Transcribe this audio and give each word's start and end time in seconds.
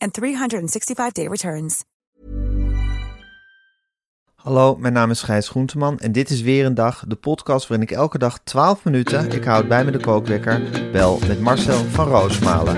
and 0.00 0.18
365-day 0.20 1.28
returns. 1.28 1.84
Hallo, 4.34 4.76
mijn 4.76 4.92
naam 4.92 5.10
is 5.10 5.22
Gijs 5.22 5.48
Groenteman 5.48 5.98
en 5.98 6.12
dit 6.12 6.30
is 6.30 6.40
weer 6.40 6.64
een 6.64 6.74
dag, 6.74 7.04
de 7.06 7.16
podcast 7.16 7.68
waarin 7.68 7.86
ik 7.86 7.94
elke 7.96 8.18
dag 8.18 8.38
12 8.44 8.84
minuten, 8.84 9.32
ik 9.32 9.44
houd 9.44 9.68
bij 9.68 9.84
me 9.84 9.90
de 9.90 9.98
kookwekker, 9.98 10.62
bel 10.92 11.18
met 11.28 11.40
Marcel 11.40 11.84
van 11.84 12.08
Roosmalen. 12.08 12.76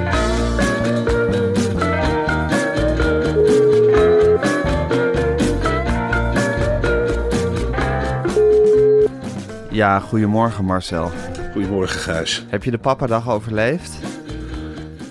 Ja, 9.70 10.00
goedemorgen 10.00 10.64
Marcel. 10.64 11.10
Goedemorgen, 11.52 12.00
Gijs. 12.00 12.44
Heb 12.48 12.64
je 12.64 12.70
de 12.70 12.78
papadag 12.78 13.30
overleefd? 13.30 14.11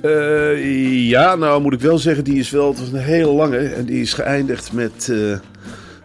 Eh, 0.01 1.07
ja, 1.09 1.35
nou 1.35 1.61
moet 1.61 1.73
ik 1.73 1.79
wel 1.79 1.97
zeggen, 1.97 2.23
die 2.23 2.39
is 2.39 2.49
wel 2.49 2.67
het 2.67 2.79
was 2.79 2.91
een 2.91 2.99
hele 2.99 3.31
lange. 3.31 3.57
En 3.57 3.85
die 3.85 4.01
is 4.01 4.13
geëindigd 4.13 4.71
met 4.73 5.09
eh, 5.09 5.39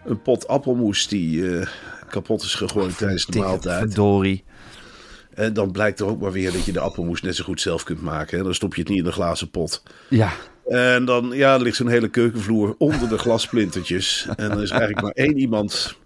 een 0.04 0.22
pot 0.22 0.48
appelmoes 0.48 1.08
die 1.08 1.58
eh, 1.58 1.66
kapot 2.08 2.42
is 2.42 2.54
gegooid 2.54 2.98
tijdens 2.98 3.26
de 3.26 3.38
maaltijd. 3.38 3.78
Verdorie. 3.78 4.44
En 5.34 5.52
dan 5.52 5.72
blijkt 5.72 6.00
er 6.00 6.06
ook 6.06 6.20
maar 6.20 6.32
weer 6.32 6.52
dat 6.52 6.64
je 6.64 6.72
de 6.72 6.80
appelmoes 6.80 7.22
net 7.22 7.36
zo 7.36 7.44
goed 7.44 7.60
zelf 7.60 7.84
kunt 7.84 8.02
maken. 8.02 8.38
Hè? 8.38 8.44
Dan 8.44 8.54
stop 8.54 8.74
je 8.74 8.80
het 8.80 8.90
niet 8.90 8.98
in 8.98 9.06
een 9.06 9.12
glazen 9.12 9.50
pot. 9.50 9.82
Ja, 10.08 10.32
En 10.66 11.04
dan 11.04 11.30
ja, 11.34 11.54
er 11.54 11.62
ligt 11.62 11.76
zo'n 11.76 11.88
hele 11.88 12.08
keukenvloer 12.08 12.74
onder 12.78 13.08
de 13.08 13.18
glassplintertjes. 13.18 14.26
En 14.36 14.50
er 14.50 14.62
is 14.62 14.70
eigenlijk 14.70 15.00
maar 15.00 15.12
één 15.26 15.38
iemand 15.38 15.96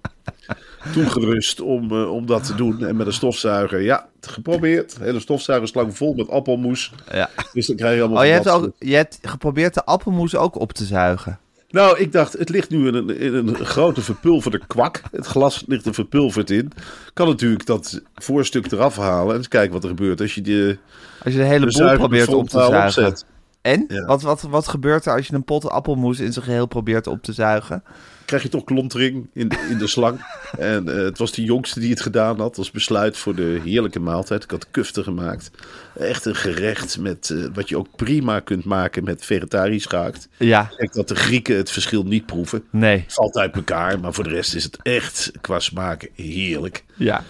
toegerust 0.92 1.60
om, 1.60 1.90
eh, 1.90 2.12
om 2.12 2.26
dat 2.26 2.44
te 2.44 2.54
doen. 2.54 2.84
En 2.84 2.96
met 2.96 3.06
een 3.06 3.12
stofzuiger, 3.12 3.80
ja, 3.80 4.08
geprobeerd. 4.20 4.96
De 4.98 5.04
hele 5.04 5.20
stofzuigerslang 5.20 5.96
vol 5.96 6.14
met 6.14 6.28
appelmoes. 6.28 6.92
ja. 7.12 7.30
Dus 7.52 7.66
dan 7.66 7.76
krijg 7.76 7.94
je 7.94 8.00
allemaal 8.00 8.20
Oh, 8.20 8.26
je 8.26 8.32
hebt, 8.32 8.48
ook, 8.48 8.70
je 8.78 8.94
hebt 8.94 9.18
geprobeerd 9.22 9.74
de 9.74 9.84
appelmoes 9.84 10.36
ook 10.36 10.58
op 10.60 10.72
te 10.72 10.84
zuigen. 10.84 11.38
Nou, 11.70 11.98
ik 11.98 12.12
dacht, 12.12 12.32
het 12.32 12.48
ligt 12.48 12.70
nu 12.70 12.86
in 12.86 12.94
een, 12.94 13.18
in 13.18 13.34
een 13.34 13.54
grote 13.54 14.00
verpulverde 14.02 14.60
kwak. 14.66 15.02
Het 15.12 15.26
glas 15.26 15.64
ligt 15.66 15.86
er 15.86 15.94
verpulverd 15.94 16.50
in. 16.50 16.72
Kan 17.12 17.28
natuurlijk 17.28 17.66
dat 17.66 18.00
voorstuk 18.14 18.72
eraf 18.72 18.96
halen 18.96 19.30
en 19.30 19.36
eens 19.36 19.48
kijken 19.48 19.72
wat 19.72 19.82
er 19.82 19.88
gebeurt 19.88 20.20
als 20.20 20.34
je 20.34 20.40
de, 20.40 20.78
Als 21.24 21.32
je 21.32 21.38
de 21.38 21.44
hele 21.44 21.58
de 21.58 21.64
boel 21.64 21.72
zuiger 21.72 21.98
probeert 21.98 22.34
op 22.34 22.48
te 22.48 22.58
zuigen. 22.58 23.06
opzet. 23.06 23.24
En? 23.62 23.84
Ja. 23.88 24.04
Wat, 24.04 24.22
wat, 24.22 24.42
wat 24.42 24.68
gebeurt 24.68 25.06
er 25.06 25.16
als 25.16 25.26
je 25.26 25.34
een 25.34 25.44
pot 25.44 25.68
appelmoes 25.70 26.20
in 26.20 26.32
zijn 26.32 26.44
geheel 26.44 26.66
probeert 26.66 27.06
op 27.06 27.22
te 27.22 27.32
zuigen? 27.32 27.82
Krijg 28.30 28.42
je 28.44 28.48
toch 28.48 28.64
klontering 28.64 29.26
in, 29.32 29.48
de- 29.48 29.66
in 29.70 29.78
de 29.78 29.86
slang. 29.86 30.18
En 30.58 30.88
eh, 30.88 31.04
het 31.04 31.18
was 31.18 31.32
de 31.32 31.42
jongste 31.44 31.80
die 31.80 31.90
het 31.90 32.00
gedaan 32.00 32.40
had 32.40 32.58
als 32.58 32.70
besluit 32.70 33.16
voor 33.16 33.34
de 33.34 33.60
heerlijke 33.64 34.00
maaltijd. 34.00 34.44
Ik 34.44 34.50
had 34.50 34.66
kufte 34.70 35.02
gemaakt. 35.02 35.50
Echt 35.98 36.24
een 36.24 36.34
gerecht 36.34 36.98
met, 36.98 37.30
eh, 37.30 37.44
wat 37.54 37.68
je 37.68 37.76
ook 37.78 37.86
prima 37.96 38.40
kunt 38.40 38.64
maken 38.64 39.04
met 39.04 39.24
vegetarisch 39.24 39.86
gehakt. 39.86 40.28
Ja, 40.36 40.70
Kijk 40.76 40.92
dat 40.92 41.08
de 41.08 41.14
Grieken 41.14 41.56
het 41.56 41.70
verschil 41.70 42.02
niet 42.02 42.26
proeven. 42.26 42.64
nee. 42.70 43.04
Valt 43.08 43.36
uit 43.36 43.54
elkaar, 43.54 44.00
maar 44.00 44.12
voor 44.12 44.24
de 44.24 44.30
rest 44.30 44.54
is 44.54 44.64
het 44.64 44.78
echt 44.82 45.30
qua 45.40 45.58
smaak 45.58 46.10
heerlijk. 46.14 46.84
Ja. 46.94 47.22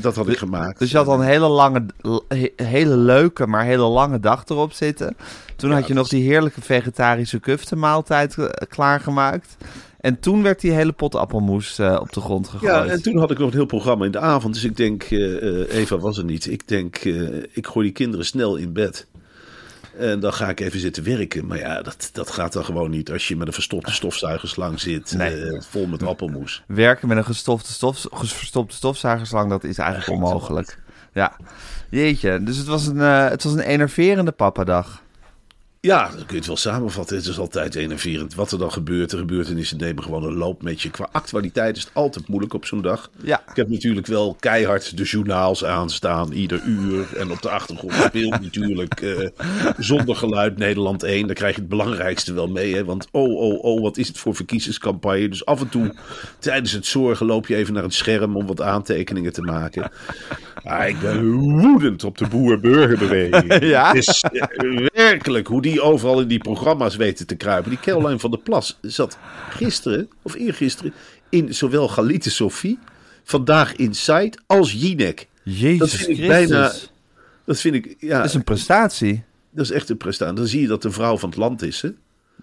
Dat 0.00 0.14
had 0.14 0.28
ik 0.28 0.38
gemaakt. 0.38 0.78
Dus 0.78 0.90
je 0.90 0.96
had 0.96 1.06
al 1.06 1.14
een 1.20 1.26
hele 1.26 1.48
lange, 1.48 1.86
he- 2.28 2.52
hele 2.56 2.96
leuke, 2.96 3.46
maar 3.46 3.64
hele 3.64 3.86
lange 3.86 4.20
dag 4.20 4.42
erop 4.48 4.72
zitten. 4.72 5.16
Toen 5.56 5.70
had 5.72 5.86
je 5.86 5.94
nog 5.94 6.08
die 6.08 6.22
heerlijke 6.28 6.60
vegetarische 6.60 7.38
kuftemaaltijd 7.40 8.38
eh, 8.38 8.46
klaargemaakt. 8.68 9.56
En 10.04 10.20
toen 10.20 10.42
werd 10.42 10.60
die 10.60 10.72
hele 10.72 10.92
pot 10.92 11.14
appelmoes 11.14 11.78
eh, 11.78 11.98
op 12.00 12.12
de 12.12 12.20
grond 12.20 12.48
gegooid. 12.48 12.72
Ja, 12.72 12.86
en 12.86 13.02
toen 13.02 13.18
had 13.18 13.30
ik 13.30 13.38
nog 13.38 13.48
een 13.48 13.54
heel 13.54 13.66
programma 13.66 14.04
in 14.04 14.10
de 14.10 14.18
avond. 14.18 14.54
Dus 14.54 14.64
ik 14.64 14.76
denk, 14.76 15.02
eh, 15.02 15.74
Eva 15.74 15.98
was 15.98 16.18
er 16.18 16.24
niet. 16.24 16.46
Ik 16.46 16.68
denk, 16.68 16.98
ik 17.52 17.66
gooi 17.66 17.86
die 17.86 17.94
kinderen 17.94 18.26
snel 18.26 18.56
in 18.56 18.72
bed. 18.72 19.06
En 19.98 20.20
dan 20.20 20.32
ga 20.32 20.48
ik 20.48 20.60
even 20.60 20.80
zitten 20.80 21.04
werken. 21.04 21.46
Maar 21.46 21.58
ja, 21.58 21.82
dat, 21.82 22.10
dat 22.12 22.30
gaat 22.30 22.52
dan 22.52 22.64
gewoon 22.64 22.90
niet 22.90 23.12
als 23.12 23.28
je 23.28 23.36
met 23.36 23.46
een 23.46 23.52
verstopte 23.52 23.92
stofzuigerslang 23.92 24.80
zit. 24.80 25.14
Nee. 25.16 25.60
vol 25.60 25.86
met 25.86 26.02
appelmoes. 26.02 26.62
Werken 26.66 27.08
met 27.08 27.16
een 27.16 27.24
gestofte 27.24 27.72
stof, 27.72 28.06
verstopte 28.10 28.74
stofzuigerslang, 28.74 29.50
dat 29.50 29.64
is 29.64 29.78
eigenlijk 29.78 30.10
onmogelijk. 30.10 30.78
Ja, 31.12 31.36
jeetje. 31.90 32.42
Dus 32.42 32.56
het 32.56 32.66
was 32.66 32.86
een, 32.86 33.00
eh, 33.00 33.28
het 33.28 33.44
was 33.44 33.52
een 33.52 33.60
enerverende 33.60 34.32
papadag. 34.32 35.02
Ja, 35.84 36.08
dan 36.08 36.16
kun 36.16 36.26
je 36.28 36.36
het 36.36 36.46
wel 36.46 36.56
samenvatten. 36.56 37.16
Het 37.16 37.26
is 37.26 37.38
altijd 37.38 37.74
enerverend. 37.74 38.34
Wat 38.34 38.52
er 38.52 38.58
dan 38.58 38.72
gebeurt, 38.72 39.10
de 39.10 39.16
gebeurtenissen 39.16 39.78
nemen 39.78 40.02
gewoon 40.02 40.24
een 40.24 40.36
loop 40.36 40.62
met 40.62 40.80
je. 40.80 40.90
Qua 40.90 41.08
actualiteit 41.12 41.76
is 41.76 41.82
het 41.82 41.94
altijd 41.94 42.28
moeilijk 42.28 42.54
op 42.54 42.66
zo'n 42.66 42.82
dag. 42.82 43.10
Ja. 43.22 43.42
Ik 43.50 43.56
heb 43.56 43.68
natuurlijk 43.68 44.06
wel 44.06 44.36
keihard 44.40 44.96
de 44.96 45.02
journaals 45.02 45.64
aanstaan, 45.64 46.32
ieder 46.32 46.62
uur. 46.62 47.16
En 47.16 47.30
op 47.30 47.42
de 47.42 47.50
achtergrond 47.50 47.92
speelt 47.92 48.40
natuurlijk 48.40 49.00
eh, 49.00 49.28
zonder 49.78 50.16
geluid 50.16 50.58
Nederland 50.58 51.02
1. 51.02 51.26
Dan 51.26 51.34
krijg 51.34 51.54
je 51.54 51.60
het 51.60 51.70
belangrijkste 51.70 52.32
wel 52.34 52.48
mee. 52.48 52.74
Hè? 52.74 52.84
Want 52.84 53.08
oh, 53.10 53.40
oh, 53.40 53.64
oh, 53.64 53.82
wat 53.82 53.96
is 53.96 54.08
het 54.08 54.18
voor 54.18 54.34
verkiezingscampagne. 54.34 55.28
Dus 55.28 55.44
af 55.44 55.60
en 55.60 55.68
toe 55.68 55.94
tijdens 56.38 56.72
het 56.72 56.86
zorgen 56.86 57.26
loop 57.26 57.46
je 57.46 57.56
even 57.56 57.74
naar 57.74 57.82
het 57.82 57.94
scherm 57.94 58.36
om 58.36 58.46
wat 58.46 58.60
aantekeningen 58.60 59.32
te 59.32 59.42
maken. 59.42 59.90
Ah, 60.62 60.88
ik 60.88 61.00
ben 61.00 61.32
woedend 61.32 62.04
op 62.04 62.18
de 62.18 62.26
boer-burgerbeweging. 62.26 63.62
Ja? 63.74 63.86
Het 63.86 63.96
is 63.96 64.20
eh, 64.22 64.86
werkelijk 64.94 65.46
hoe 65.46 65.62
die 65.62 65.73
overal 65.82 66.20
in 66.20 66.28
die 66.28 66.38
programma's 66.38 66.96
weten 66.96 67.26
te 67.26 67.34
kruipen. 67.34 67.70
Die 67.70 67.80
Caroline 67.80 68.18
van 68.18 68.30
der 68.30 68.40
Plas 68.40 68.78
zat 68.82 69.18
gisteren, 69.50 70.08
of 70.22 70.34
eergisteren, 70.34 70.92
in 71.28 71.54
zowel 71.54 71.88
Galite 71.88 72.30
Sophie, 72.30 72.78
vandaag 73.24 73.76
in 73.76 73.94
Site, 73.94 74.38
als 74.46 74.72
Jinek. 74.72 75.28
Jezus 75.42 75.78
Dat 75.78 75.90
vind 75.90 76.08
ik 76.08 76.16
Christus. 76.16 76.48
bijna- 76.48 76.72
Dat 77.44 77.60
vind 77.60 77.74
ik, 77.74 77.96
ja, 77.98 78.16
Dat 78.16 78.26
is 78.26 78.34
een 78.34 78.44
prestatie. 78.44 79.24
dat 79.50 79.64
is 79.64 79.70
echt 79.70 79.88
een 79.88 79.96
prestatie. 79.96 80.34
Dan 80.34 80.46
zie 80.46 80.60
je 80.60 80.66
dat 80.66 80.82
de 80.82 80.90
vrouw 80.90 81.18
van 81.18 81.28
het 81.28 81.38
land 81.38 81.62
is. 81.62 81.82
Hè? 81.82 81.88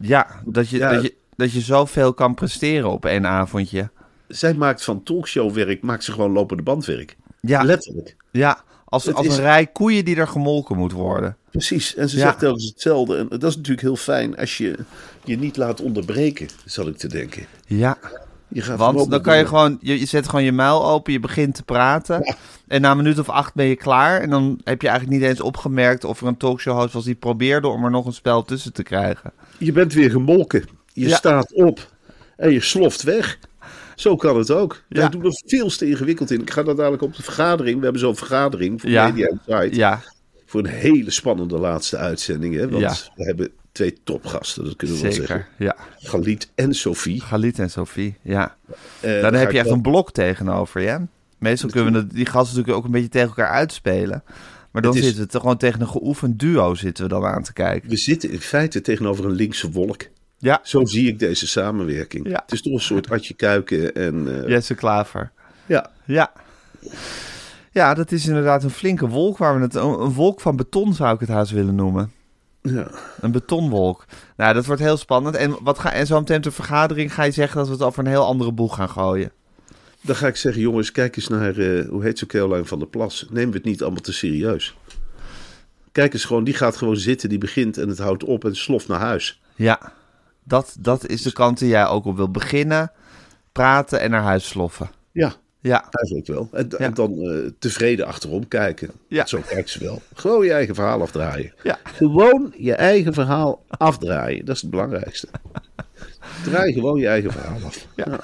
Ja, 0.02 0.42
dat 0.46 0.70
je, 0.70 0.78
Ja. 0.78 0.94
Dat, 0.94 1.02
je, 1.04 1.14
dat 1.36 1.52
je 1.52 1.62
zoveel 1.62 2.14
kan 2.14 2.34
presteren 2.34 2.90
op 2.90 3.06
één 3.06 3.28
avondje. 3.28 3.90
Zij 4.28 4.54
maakt 4.54 4.84
van 4.84 5.04
talkshowwerk, 5.04 5.82
maakt 5.82 6.04
ze 6.04 6.12
gewoon 6.12 6.32
lopende 6.32 6.64
bandwerk. 6.64 7.18
Ja, 7.42 7.64
Letterlijk. 7.64 8.16
ja 8.32 8.64
als, 8.92 9.14
als 9.14 9.28
is- 9.28 9.36
een 9.38 9.42
rij 9.44 9.68
koeien 9.68 10.06
die 10.06 10.16
er 10.16 10.28
gemolken 10.28 10.78
moet 10.78 10.92
worden. 10.92 11.38
Precies. 11.52 11.96
En 11.96 12.10
ze 12.10 12.18
Ja. 12.18 12.22
zegt 12.22 12.40
telkens 12.40 12.66
hetzelfde. 12.66 13.18
En 13.18 13.28
dat 13.30 13.44
is 13.44 13.56
natuurlijk 13.56 13.82
heel 13.82 13.96
fijn 13.96 14.38
als 14.38 14.58
je 14.58 14.78
je 15.24 15.38
niet 15.38 15.58
laat 15.58 15.82
onderbreken, 15.82 16.48
zal 16.66 16.88
ik 16.88 16.98
te 16.98 17.08
denken. 17.08 17.46
Ja, 17.66 17.98
Je 18.48 18.62
gaat 18.62 18.78
want 18.78 19.10
dan 19.12 19.22
kan 19.22 19.38
je 19.38 19.46
gewoon, 19.46 19.78
je, 19.82 20.00
je 20.00 20.06
zet 20.06 20.30
gewoon 20.30 20.46
je 20.46 20.52
muil 20.52 20.86
open, 20.88 21.14
je 21.14 21.20
begint 21.20 21.56
te 21.56 21.64
praten. 21.64 22.36
En 22.68 22.82
na 22.82 22.92
een 22.92 22.98
minuut 22.98 23.20
of 23.20 23.30
acht 23.30 23.54
ben 23.54 23.66
je 23.66 23.76
klaar. 23.76 24.22
En 24.22 24.30
dan 24.30 24.60
heb 24.64 24.82
je 24.82 24.88
eigenlijk 24.88 25.20
niet 25.20 25.30
eens 25.30 25.42
opgemerkt 25.42 26.04
of 26.04 26.22
er 26.22 26.28
een 26.28 26.38
talkshow-host 26.38 26.94
was 26.94 27.04
die 27.04 27.16
probeerde 27.16 27.68
om 27.68 27.84
er 27.86 27.92
nog 27.92 28.06
een 28.06 28.14
spel 28.14 28.44
tussen 28.44 28.74
te 28.74 28.84
krijgen. 28.84 29.32
Je 29.58 29.72
bent 29.72 29.94
weer 29.94 30.10
gemolken. 30.12 30.66
Je 30.94 31.08
Ja. 31.08 31.16
staat 31.16 31.54
op 31.54 31.92
en 32.38 32.52
je 32.52 32.62
sloft 32.62 33.04
weg. 33.04 33.38
Zo 34.02 34.16
kan 34.16 34.38
het 34.38 34.52
ook. 34.52 34.84
Ja. 34.90 35.00
Wij 35.00 35.10
doen 35.10 35.26
er 35.26 35.42
veel 35.46 35.70
te 35.70 35.90
ingewikkeld 35.90 36.32
in. 36.32 36.42
Ik 36.42 36.50
ga 36.52 36.64
dat 36.64 36.78
dadelijk 36.78 37.02
op 37.02 37.16
de 37.16 37.24
vergadering. 37.24 37.78
We 37.78 37.84
hebben 37.84 38.02
zo'n 38.02 38.16
vergadering 38.16 38.82
voor 38.82 38.90
Ja. 38.90 39.08
Media 39.08 39.28
Insight. 39.30 39.76
Ja, 39.76 40.02
Voor 40.46 40.60
een 40.60 40.70
hele 40.70 41.12
spannende 41.12 41.58
laatste 41.58 41.98
uitzending. 41.98 42.56
Hè? 42.56 42.70
Want 42.70 42.82
Ja. 42.82 42.96
we 43.16 43.24
hebben 43.24 43.50
twee 43.72 43.98
topgasten, 44.04 44.64
dat 44.66 44.76
kunnen 44.76 44.96
we 44.98 45.02
wel 45.04 45.12
zeggen. 45.12 45.46
Ja, 45.58 45.76
Galit 45.98 46.50
en 46.56 46.74
Sophie. 46.74 47.22
Galit 47.22 47.60
en 47.60 47.70
Sophie, 47.70 48.16
ja. 48.22 48.56
Eh, 49.00 49.22
dan 49.22 49.34
heb 49.34 49.52
je 49.52 49.58
echt 49.58 49.66
wel- 49.68 49.76
een 49.76 49.82
blok 49.82 50.12
tegenover 50.12 50.82
je. 50.82 51.00
Meestal 51.38 51.70
kunnen 51.70 51.94
we 51.94 52.14
die 52.14 52.26
gasten 52.26 52.50
natuurlijk 52.58 52.78
ook 52.78 52.86
een 52.86 52.92
beetje 52.92 53.10
tegen 53.10 53.28
elkaar 53.28 53.50
uitspelen. 53.50 54.24
Maar 54.72 54.82
dan 54.82 54.96
is- 54.96 55.04
zitten 55.04 55.22
we 55.24 55.28
toch 55.30 55.42
gewoon 55.42 55.58
tegen 55.58 55.82
een 55.82 55.88
geoefend 55.88 56.40
duo 56.40 56.76
zitten 56.76 57.04
we 57.04 57.10
dan 57.10 57.26
aan 57.26 57.44
te 57.44 57.54
kijken. 57.54 57.90
We 57.90 57.98
zitten 57.98 58.30
in 58.32 58.40
feite 58.40 58.82
tegenover 58.82 59.26
een 59.26 59.32
linkse 59.32 59.72
wolk. 59.72 60.02
Ja, 60.42 60.60
Zo 60.64 60.86
zie 60.86 61.08
ik 61.08 61.20
deze 61.20 61.48
samenwerking. 61.48 62.28
Ja. 62.30 62.42
Het 62.42 62.52
is 62.52 62.62
toch 62.62 62.74
een 62.74 62.80
soort 62.80 63.10
Adje 63.10 63.34
Kuiken 63.34 63.94
en... 63.96 64.44
eh, 64.44 64.50
Jesse 64.50 64.76
Klaver. 64.76 65.32
ja. 65.66 65.90
Ja. 66.06 66.32
Ja, 67.72 67.94
dat 67.94 68.12
is 68.12 68.28
inderdaad 68.28 68.64
een 68.64 68.70
flinke 68.70 69.08
wolk 69.08 69.38
waar 69.38 69.56
we 69.56 69.62
het... 69.62 69.76
Een, 69.76 70.14
wolk 70.14 70.42
van 70.42 70.56
beton 70.56 70.94
zou 70.94 71.14
ik 71.14 71.20
het 71.20 71.30
haast 71.30 71.52
willen 71.52 71.76
noemen. 71.76 72.12
ja. 72.62 72.88
Een 73.20 73.32
betonwolk. 73.32 74.06
Nou, 74.38 74.54
dat 74.54 74.66
wordt 74.66 74.82
heel 74.82 74.98
spannend. 74.98 75.36
En, 75.36 75.56
wat 75.62 75.80
ga, 75.80 75.92
en 75.92 76.06
zo 76.08 76.20
meteen 76.20 76.42
de 76.42 76.52
vergadering 76.52 77.14
ga 77.14 77.24
je 77.24 77.32
zeggen 77.32 77.58
dat 77.58 77.68
we 77.68 77.74
het 77.74 77.82
over 77.82 78.00
een 78.00 78.10
heel 78.10 78.26
andere 78.26 78.52
boeg 78.52 78.76
gaan 78.76 78.90
gooien. 78.90 79.32
Dan 80.02 80.16
ga 80.16 80.28
ik 80.28 80.36
zeggen, 80.36 80.62
jongens, 80.62 80.92
kijk 80.92 81.16
eens 81.16 81.28
naar, 81.28 81.58
eh, 81.58 81.90
hoe 81.90 82.04
heet 82.04 82.20
ze, 82.20 82.26
Caroline 82.26 82.66
van 82.66 82.80
der 82.80 82.88
Plas. 82.88 83.28
We 83.30 83.40
het 83.40 83.64
niet 83.64 83.82
allemaal 83.82 84.02
te 84.02 84.14
serieus. 84.14 84.76
Kijk 85.92 86.14
eens 86.14 86.26
gewoon, 86.26 86.44
die 86.44 86.54
gaat 86.54 86.78
gewoon 86.78 86.98
zitten, 86.98 87.30
die 87.30 87.38
begint 87.38 87.78
en 87.78 87.90
het 87.90 87.98
houdt 88.00 88.24
op 88.24 88.46
en 88.46 88.56
sloft 88.56 88.88
naar 88.88 89.00
huis. 89.00 89.42
Ja, 89.56 89.94
dat, 90.52 90.76
dat 90.80 91.08
is 91.08 91.22
de 91.22 91.34
kant 91.34 91.60
die 91.60 91.70
jij 91.70 91.88
ook 91.88 92.06
op 92.06 92.16
wilt 92.16 92.32
beginnen. 92.32 92.92
Praten 93.52 94.00
en 94.00 94.12
naar 94.12 94.22
huis 94.22 94.48
sloffen. 94.48 94.90
Ja, 95.12 95.34
Ja, 95.62 95.86
eigenlijk 95.92 96.28
wel. 96.28 96.50
En, 96.52 96.66
Ja. 96.70 96.78
en 96.78 96.94
dan 96.94 97.20
eh, 97.20 97.50
tevreden 97.60 98.06
achterom 98.06 98.48
kijken. 98.48 98.92
Ja. 99.08 99.26
Zo 99.26 99.42
kijkt 99.48 99.70
ze 99.70 99.84
wel. 99.84 100.02
Gewoon 100.14 100.46
je 100.46 100.54
eigen 100.54 100.76
verhaal 100.76 101.02
afdraaien. 101.02 101.54
ja. 101.64 101.78
Gewoon 101.84 102.54
je 102.58 102.74
eigen 102.74 103.14
verhaal 103.14 103.64
afdraaien. 103.68 104.46
Dat 104.46 104.56
is 104.56 104.62
het 104.62 104.72
belangrijkste. 104.72 105.28
Draai 106.44 106.74
gewoon 106.74 107.00
je 107.00 107.08
eigen 107.08 107.32
verhaal 107.32 107.58
af. 107.66 107.88
Ja. 107.96 108.20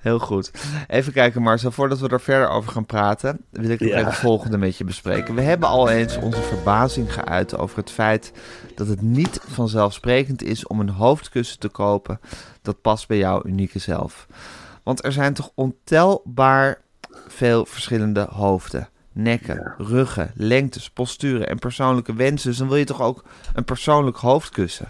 Heel 0.00 0.18
goed. 0.18 0.50
Even 0.88 1.12
kijken 1.12 1.42
Marcel, 1.42 1.70
voordat 1.70 1.98
we 1.98 2.08
er 2.08 2.20
verder 2.20 2.48
over 2.48 2.72
gaan 2.72 2.86
praten, 2.86 3.38
wil 3.50 3.70
ik 3.70 3.80
nog 3.80 3.88
Ja. 3.88 3.94
even 3.94 4.08
het 4.10 4.18
volgende 4.18 4.58
met 4.58 4.76
je 4.76 4.84
bespreken. 4.84 5.34
We 5.34 5.42
hebben 5.42 5.68
al 5.68 5.88
eens 5.90 6.16
onze 6.16 6.42
verbazing 6.42 7.12
geuit 7.12 7.56
over 7.56 7.78
het 7.78 7.90
feit 7.90 8.32
dat 8.74 8.86
het 8.88 9.00
niet 9.02 9.40
vanzelfsprekend 9.48 10.42
is 10.42 10.66
om 10.66 10.80
een 10.80 10.88
hoofdkussen 10.88 11.58
te 11.58 11.68
kopen 11.68 12.20
dat 12.62 12.80
past 12.80 13.08
bij 13.08 13.16
jouw 13.18 13.42
unieke 13.44 13.78
zelf. 13.78 14.26
Want 14.82 15.04
er 15.04 15.12
zijn 15.12 15.34
toch 15.34 15.50
ontelbaar 15.54 16.80
veel 17.28 17.66
verschillende 17.66 18.26
hoofden. 18.30 18.88
Nekken, 19.12 19.74
ruggen, 19.78 20.30
lengtes, 20.34 20.90
posturen 20.90 21.48
en 21.48 21.58
persoonlijke 21.58 22.14
wensen. 22.14 22.48
Dus 22.48 22.58
dan 22.58 22.68
wil 22.68 22.76
je 22.76 22.84
toch 22.84 23.00
ook 23.02 23.24
een 23.54 23.64
persoonlijk 23.64 24.16
hoofdkussen? 24.16 24.88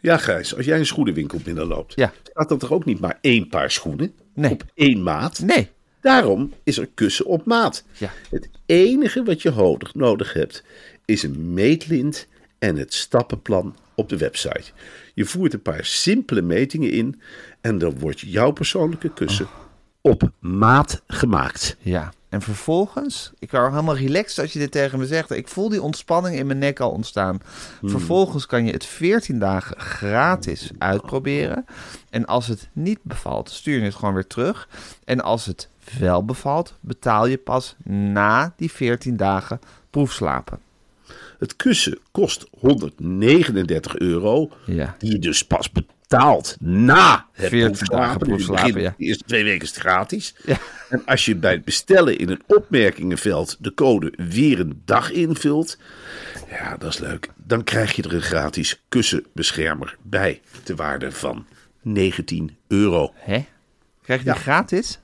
Ja, 0.00 0.16
Gijs, 0.16 0.56
als 0.56 0.64
jij 0.64 0.78
een 0.78 0.86
schoenenwinkel 0.86 1.38
binnenloopt, 1.44 1.92
Ja. 1.96 2.12
staat 2.24 2.50
er 2.50 2.58
toch 2.58 2.72
ook 2.72 2.84
niet 2.84 3.00
maar 3.00 3.18
één 3.20 3.48
paar 3.48 3.70
schoenen 3.70 4.12
Nee. 4.34 4.50
op 4.50 4.64
één 4.74 5.02
maat? 5.02 5.38
Nee. 5.40 5.68
Daarom 6.00 6.52
is 6.64 6.78
er 6.78 6.88
kussen 6.94 7.26
op 7.26 7.44
maat. 7.44 7.84
Ja. 7.98 8.12
Het 8.30 8.48
enige 8.66 9.22
wat 9.22 9.42
je 9.42 9.50
nodig 9.94 10.32
hebt 10.32 10.64
is 11.04 11.22
een 11.22 11.54
meetlint 11.54 12.26
en 12.58 12.76
het 12.76 12.94
stappenplan 12.94 13.76
op 13.94 14.08
de 14.08 14.16
website. 14.16 14.70
Je 15.14 15.24
voert 15.24 15.52
een 15.52 15.62
paar 15.62 15.84
simpele 15.84 16.42
metingen 16.42 16.90
in 16.90 17.20
en 17.60 17.78
dan 17.78 17.98
wordt 17.98 18.20
jouw 18.20 18.50
persoonlijke 18.50 19.12
kussen 19.12 19.48
op 20.10 20.30
maat 20.38 21.02
gemaakt. 21.06 21.76
Ja, 21.80 22.12
en 22.28 22.42
vervolgens, 22.42 23.32
ik 23.38 23.50
word 23.50 23.70
helemaal 23.70 23.96
relaxed 23.96 24.38
als 24.38 24.52
je 24.52 24.58
dit 24.58 24.70
tegen 24.70 24.98
me 24.98 25.06
zegt. 25.06 25.30
Ik 25.30 25.48
voel 25.48 25.68
die 25.68 25.82
ontspanning 25.82 26.36
in 26.36 26.46
mijn 26.46 26.58
nek 26.58 26.80
al 26.80 26.90
ontstaan. 26.90 27.40
Vervolgens 27.82 28.46
kan 28.46 28.66
je 28.66 28.72
het 28.72 28.84
14 28.84 29.38
dagen 29.38 29.80
gratis 29.80 30.70
uitproberen. 30.78 31.64
En 32.10 32.26
als 32.26 32.46
het 32.46 32.68
niet 32.72 32.98
bevalt, 33.02 33.50
stuur 33.50 33.78
je 33.78 33.84
het 33.84 33.94
gewoon 33.94 34.14
weer 34.14 34.26
terug. 34.26 34.68
En 35.04 35.20
als 35.20 35.46
het 35.46 35.68
wel 35.98 36.24
bevalt, 36.24 36.74
betaal 36.80 37.26
je 37.26 37.36
pas 37.36 37.76
na 37.84 38.52
die 38.56 38.70
14 38.72 39.16
dagen 39.16 39.60
proefslapen. 39.90 40.58
Het 41.38 41.56
kussen 41.56 41.98
kost 42.10 42.46
139 42.60 43.98
euro, 43.98 44.50
Ja. 44.66 44.94
die 44.98 45.12
je 45.12 45.18
dus 45.18 45.44
pas 45.44 45.70
betaalt 45.70 45.94
na 46.58 47.26
het 47.32 47.48
14 47.48 47.70
proefslapen. 47.70 47.96
dagen 48.06 48.18
proefslapen, 48.18 48.80
ja. 48.80 48.94
De 48.98 49.04
eerste 49.04 49.24
twee 49.24 49.44
weken 49.44 49.62
is 49.62 49.68
het 49.68 49.78
gratis. 49.78 50.34
Ja. 50.44 50.56
En 50.88 51.02
als 51.06 51.24
je 51.24 51.36
bij 51.36 51.52
het 51.52 51.64
bestellen 51.64 52.18
in 52.18 52.28
een 52.28 52.42
opmerkingenveld 52.46 53.56
de 53.60 53.74
code 53.74 54.12
weer 54.16 54.60
een 54.60 54.82
dag 54.84 55.10
invult, 55.12 55.78
ja, 56.50 56.76
dat 56.76 56.92
is 56.92 56.98
leuk. 56.98 57.28
Dan 57.36 57.64
krijg 57.64 57.92
je 57.92 58.02
er 58.02 58.14
een 58.14 58.22
gratis 58.22 58.82
kussenbeschermer 58.88 59.96
bij, 60.02 60.40
te 60.62 60.74
waarde 60.74 61.12
van 61.12 61.46
19 61.82 62.56
euro. 62.68 63.12
Hè? 63.14 63.44
Krijg 64.02 64.20
je 64.20 64.26
die 64.26 64.34
Ja. 64.34 64.40
gratis? 64.40 64.98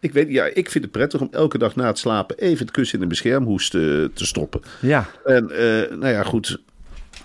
Ik, 0.00 0.12
weet, 0.12 0.28
ja, 0.30 0.44
ik 0.44 0.70
vind 0.70 0.84
het 0.84 0.92
prettig 0.92 1.20
om 1.20 1.28
elke 1.30 1.58
dag 1.58 1.76
na 1.76 1.86
het 1.86 1.98
slapen 1.98 2.38
even 2.38 2.58
het 2.58 2.70
kussen 2.70 2.96
in 2.96 3.02
een 3.02 3.08
beschermhoes 3.08 3.68
te, 3.70 4.10
te 4.14 4.26
stoppen. 4.26 4.62
Ja. 4.80 5.08
En 5.24 5.50
eh, 5.50 5.96
nou 5.96 6.12
ja, 6.12 6.22
goed. 6.22 6.60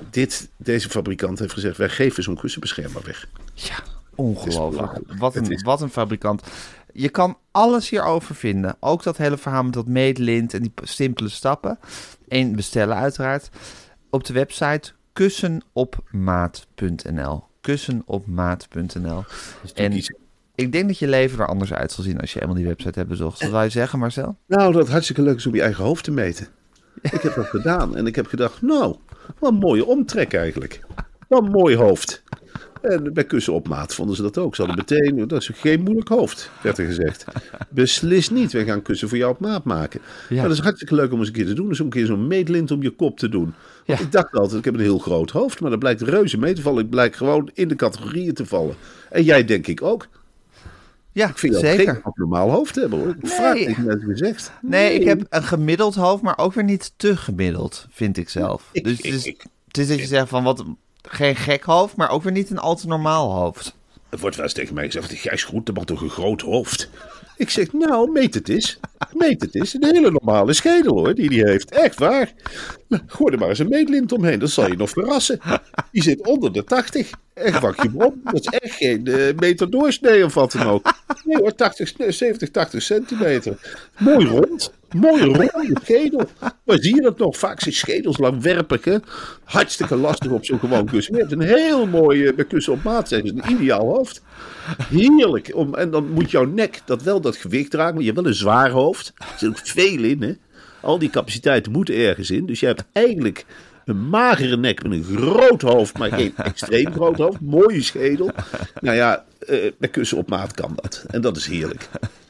Dit, 0.10 0.50
deze 0.58 0.90
fabrikant 0.90 1.40
heeft 1.40 1.54
gezegd: 1.54 1.78
wij 1.78 1.90
geven 1.90 2.24
zo'n 2.24 2.36
kussenbeschermer 2.38 3.02
weg. 3.06 3.28
Ja, 3.54 3.76
ongelooflijk. 4.16 4.92
Wat 5.18 5.36
een, 5.36 5.52
is- 5.52 5.62
wat 5.64 5.82
een 5.82 5.90
fabrikant. 5.90 6.42
Je 6.94 7.10
kan 7.10 7.38
alles 7.52 7.90
hierover 7.90 8.36
vinden. 8.36 8.76
Ook 8.80 9.04
dat 9.04 9.18
hele 9.18 9.38
verhaal 9.38 9.64
met 9.64 9.74
dat 9.74 9.88
meetlint 9.88 10.54
en 10.54 10.62
die 10.62 10.72
simpele 10.84 11.30
stappen. 11.30 11.80
En 12.28 12.56
bestellen 12.56 12.96
uiteraard. 12.96 13.50
Op 14.10 14.26
de 14.26 14.34
website 14.34 14.92
kussenopmaat.nl 15.14 17.44
Kussenopmaat.nl 17.62 19.24
En 19.74 19.92
iets- 19.92 20.14
ik 20.56 20.72
denk 20.72 20.88
dat 20.88 21.00
je 21.00 21.08
leven 21.08 21.40
er 21.40 21.48
anders 21.48 21.74
uit 21.74 21.92
zal 21.92 22.04
zien 22.04 22.20
als 22.20 22.34
je 22.34 22.42
eenmaal 22.42 22.56
die 22.56 22.66
website 22.66 22.98
hebt 23.00 23.10
bezocht. 23.10 23.42
Wat 23.42 23.50
zou 23.50 23.64
je 23.64 23.70
zeggen, 23.70 24.00
Marcel? 24.00 24.38
Nou, 24.48 24.74
dat 24.74 24.90
hartstikke 24.90 25.22
leuk 25.22 25.36
is 25.38 25.46
om 25.48 25.56
je 25.56 25.62
eigen 25.62 25.84
hoofd 25.84 26.04
te 26.04 26.12
meten. 26.12 26.48
Ik 27.02 27.22
heb 27.22 27.36
dat 27.36 27.48
gedaan 27.48 27.96
en 27.96 28.08
ik 28.08 28.16
heb 28.16 28.28
gedacht: 28.28 28.62
nou, 28.62 28.96
wat 29.40 29.52
een 29.52 29.58
mooie 29.58 29.86
omtrek 29.86 30.34
eigenlijk. 30.34 30.80
Wat 31.28 31.44
een 31.44 31.52
mooi 31.52 31.76
hoofd. 31.76 32.24
En 32.82 33.14
bij 33.14 33.24
kussen 33.24 33.54
op 33.54 33.68
maat 33.68 33.94
vonden 33.94 34.16
ze 34.16 34.22
dat 34.22 34.38
ook. 34.38 34.56
Ze 34.56 34.64
hadden 34.64 34.86
meteen, 34.88 35.28
dat 35.28 35.42
is 35.42 35.50
geen 35.54 35.82
moeilijk 35.82 36.10
hoofd, 36.10 36.52
werd 36.62 36.78
er 36.78 36.86
gezegd. 36.86 37.26
Beslist 37.70 38.32
niet, 38.32 38.52
wij 38.52 38.66
gaan 38.66 38.82
kussen 38.82 39.10
voor 39.10 39.18
jou 39.18 39.32
op 39.32 39.40
maat 39.40 39.64
maken. 39.64 40.02
Ja. 40.30 40.36
Maar 40.36 40.48
dat 40.48 40.58
is 40.58 40.64
hartstikke 40.64 40.96
leuk 40.96 41.12
om 41.12 41.20
eens 41.20 41.28
een 41.28 41.34
keer 41.34 41.46
te 41.46 41.54
doen. 41.54 41.68
Dus 41.68 41.80
om 41.80 41.86
een 41.86 41.92
keer 41.92 42.06
zo'n 42.06 42.28
meetlint 42.28 42.72
om 42.72 42.82
je 42.82 42.90
kop 42.90 43.18
te 43.18 43.30
doen. 43.30 43.54
Ja. 43.86 44.00
Ik 44.00 44.12
dacht 44.12 44.34
altijd, 44.34 44.60
ik 44.60 44.66
heb 44.66 44.74
een 44.74 44.80
heel 44.80 44.98
groot 45.00 45.32
hoofd, 45.32 45.62
maar 45.62 45.70
dat 45.70 45.80
blijkt 45.80 46.02
reuze 46.02 46.38
mee 46.38 46.54
te 46.54 46.62
vallen. 46.62 46.84
Ik 46.84 46.90
blijk 46.90 47.16
gewoon 47.16 47.50
in 47.54 47.68
de 47.68 47.76
categorieën 47.76 48.34
te 48.34 48.46
vallen. 48.46 48.76
En 49.10 49.24
jij 49.24 49.46
denk 49.46 49.68
ik 49.68 49.82
ook. 49.82 50.08
Ja, 51.18 51.30
Ik 51.30 51.38
vind 51.38 51.56
zeker. 51.56 51.94
geen 51.94 52.04
abnormaal 52.04 52.50
hoofd 52.52 52.76
hebben 52.76 53.00
hoor. 53.00 53.10
Ik 53.10 53.22
Nee. 53.22 53.32
vraag 53.32 53.60
het 53.66 53.78
net 53.86 54.04
gezegd. 54.04 54.52
Nee, 54.62 54.94
ik 54.94 55.08
heb 55.08 55.26
een 55.30 55.44
gemiddeld 55.44 55.96
hoofd, 55.96 56.22
maar 56.24 56.38
ook 56.38 56.54
weer 56.54 56.64
niet 56.64 56.92
te 56.98 57.18
gemiddeld, 57.18 57.86
vind 57.92 58.18
ik 58.18 58.30
zelf. 58.30 58.70
Ik- 58.72 58.84
Dus 58.84 58.98
het 58.98 59.06
is, 59.06 59.26
ik- 59.26 59.46
het 59.68 59.78
is 59.78 59.88
dat 59.88 60.00
je 60.00 60.06
zegt 60.06 60.30
van 60.30 60.44
wat, 60.44 60.64
geen 61.02 61.36
gek 61.36 61.64
hoofd, 61.64 61.96
maar 61.96 62.10
ook 62.10 62.24
weer 62.24 62.32
niet 62.32 62.50
een 62.50 62.58
al 62.60 62.76
te 62.76 62.88
normaal 62.88 63.34
hoofd. 63.34 63.76
Er 64.10 64.18
wordt 64.20 64.36
wel 64.36 64.46
eens 64.46 64.54
tegen 64.54 64.74
mij 64.76 64.86
gezegd: 64.86 65.14
Gijs 65.14 65.48
dat 65.64 65.76
mag 65.76 65.84
toch 65.86 66.02
een 66.02 66.10
groot 66.10 66.42
hoofd? 66.42 66.90
Ik 67.38 67.50
zeg: 67.50 67.74
Nou, 67.74 68.12
meet 68.12 68.34
het 68.34 68.50
eens. 68.50 68.80
Meet 69.14 69.42
het 69.42 69.56
eens. 69.56 69.74
Een 69.74 69.86
hele 69.86 70.12
normale 70.12 70.54
schedel 70.54 70.98
hoor, 70.98 71.14
die 71.14 71.30
die 71.30 71.44
heeft. 71.46 71.72
Echt 71.72 72.00
waar. 72.00 72.34
Nou, 72.88 73.04
Gooi 73.08 73.34
er 73.34 73.40
maar 73.40 73.50
eens 73.50 73.60
een 73.60 73.70
meetlint 73.70 74.12
omheen, 74.12 74.40
dat 74.40 74.50
zal 74.50 74.68
je 74.70 74.76
nog 74.76 74.90
verrassen. 74.90 75.40
Die 75.92 76.04
zit 76.04 76.28
onder 76.28 76.54
de 76.54 76.64
80. 76.64 77.10
Echt 77.34 77.60
vak 77.60 77.84
je 77.84 77.90
bron. 77.90 78.22
Dat 78.24 78.40
is 78.40 78.46
echt 78.46 78.74
geen 78.76 79.08
eh, 79.08 79.36
meter 79.36 79.70
doorsnee 79.70 80.26
of 80.26 80.34
wat 80.34 80.52
dan 80.52 80.68
ook. 80.68 80.94
Nee 81.24 81.38
hoor, 81.38 81.56
80, 81.56 81.94
70, 82.08 82.50
80 82.52 82.82
centimeter. 82.82 83.82
Mooi 83.98 84.26
rond. 84.28 84.74
Mooi 84.96 85.24
ronde 85.24 85.78
schedel. 85.84 86.30
Maar 86.64 86.78
zie 86.80 86.96
je 86.96 87.02
dat 87.02 87.18
nog? 87.18 87.38
Vaak 87.38 87.60
zijn 87.60 87.74
schedels 87.74 88.18
langwerpig. 88.18 88.84
Hè? 88.84 88.98
Hartstikke 89.44 89.96
lastig 89.96 90.32
op 90.32 90.46
zo'n 90.46 90.60
gewoon 90.60 90.86
kussen. 90.86 91.14
Je 91.14 91.20
hebt 91.20 91.32
een 91.32 91.42
heel 91.42 91.88
mooi 91.88 92.26
eh, 92.26 92.36
bij 92.36 92.46
kussen 92.46 92.74
op 92.74 92.84
maat 92.84 93.08
zeggen. 93.08 93.28
ze, 93.28 93.34
Een 93.36 93.52
ideaal 93.52 93.86
hoofd. 93.96 94.22
Heerlijk. 94.90 95.52
Om, 95.56 95.76
en 95.76 95.92
dan 95.92 96.10
moet 96.12 96.32
jouw 96.32 96.46
nek 96.46 96.82
dat 96.86 97.04
wel 97.04 97.22
dat 97.22 97.36
gewicht 97.36 97.72
dragen. 97.72 97.94
Maar 97.94 98.04
je 98.04 98.10
hebt 98.10 98.22
wel 98.22 98.30
een 98.30 98.38
zwaar 98.38 98.70
hoofd. 98.70 99.14
Er 99.18 99.26
zit 99.38 99.50
ook 99.50 99.60
veel 99.64 100.04
in. 100.04 100.22
Hè? 100.22 100.34
Al 100.82 101.00
die 101.00 101.10
capaciteiten 101.10 101.72
moeten 101.72 101.96
ergens 101.96 102.32
in. 102.32 102.46
Dus 102.46 102.60
je 102.60 102.66
hebt 102.66 102.84
eigenlijk 102.92 103.46
een 103.86 104.10
magere 104.10 104.58
nek 104.58 104.84
met 104.84 104.92
een 104.92 105.04
groot 105.04 105.62
hoofd. 105.62 105.98
Maar 105.98 106.12
geen 106.12 106.34
extreem 106.52 106.92
groot 106.92 107.18
hoofd. 107.18 107.42
Mooie 107.42 107.82
schedel. 107.82 108.32
Nou 108.82 108.96
ja, 108.96 109.26
eh 109.48 109.72
bij 109.80 109.90
kussen 109.90 110.18
op 110.18 110.30
maat 110.30 110.54
kan 110.54 110.78
dat. 110.82 111.06
En 111.08 111.22
dat 111.22 111.38
is 111.38 111.46
heerlijk. 111.46 111.90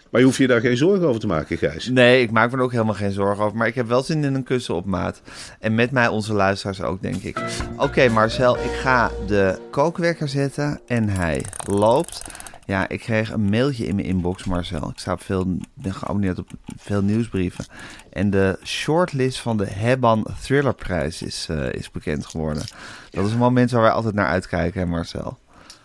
Maar 0.10 0.22
je 0.22 0.28
hoeft 0.28 0.38
je 0.38 0.48
daar 0.48 0.62
geen 0.62 0.78
zorgen 0.78 1.08
over 1.08 1.20
te 1.20 1.28
maken, 1.28 1.58
Gijs. 1.58 1.90
Nee, 1.90 2.22
ik 2.22 2.32
maak 2.32 2.52
me 2.52 2.58
er 2.58 2.64
ook 2.64 2.72
helemaal 2.72 2.94
geen 2.94 3.12
zorgen 3.12 3.44
over. 3.44 3.58
Maar 3.58 3.68
ik 3.68 3.76
heb 3.76 3.88
wel 3.88 4.04
zin 4.04 4.24
in 4.24 4.36
een 4.36 4.44
kussen 4.44 4.76
op 4.76 4.86
maat. 4.86 5.22
En 5.60 5.76
met 5.76 5.92
mij 5.92 6.08
onze 6.08 6.34
luisteraars 6.34 6.82
ook, 6.82 7.02
denk 7.02 7.24
ik. 7.24 7.38
Oké, 7.78 8.10
Marcel, 8.10 8.56
ik 8.56 8.72
ga 8.72 9.12
de 9.28 9.60
kookwekker 9.72 10.28
zetten. 10.28 10.80
En 10.88 11.10
hij 11.10 11.46
loopt. 11.70 12.22
Ja, 12.68 12.88
ik 12.88 13.00
kreeg 13.00 13.32
een 13.32 13.50
mailtje 13.50 13.86
in 13.86 13.96
mijn 13.96 14.08
inbox, 14.08 14.44
Marcel. 14.44 14.90
Ik 14.90 15.00
sta 15.00 15.18
veel, 15.18 15.58
ben 15.74 15.94
geabonneerd 15.94 16.40
op 16.40 16.50
veel 16.78 17.02
nieuwsbrieven. 17.02 17.66
En 18.10 18.30
de 18.30 18.60
shortlist 18.64 19.40
van 19.40 19.58
de 19.58 19.66
Hebban 19.66 20.28
Thrillerprijs 20.42 21.22
is, 21.22 21.48
eh, 21.50 21.72
is 21.72 21.92
bekend 21.92 22.26
geworden. 22.26 22.64
Dat 23.10 23.26
is 23.26 23.32
een 23.32 23.38
moment 23.38 23.72
waar 23.72 23.82
wij 23.82 23.92
altijd 23.92 24.14
naar 24.14 24.28
uitkijken, 24.28 24.82
hè 24.82 24.86
Marcel? 24.86 25.38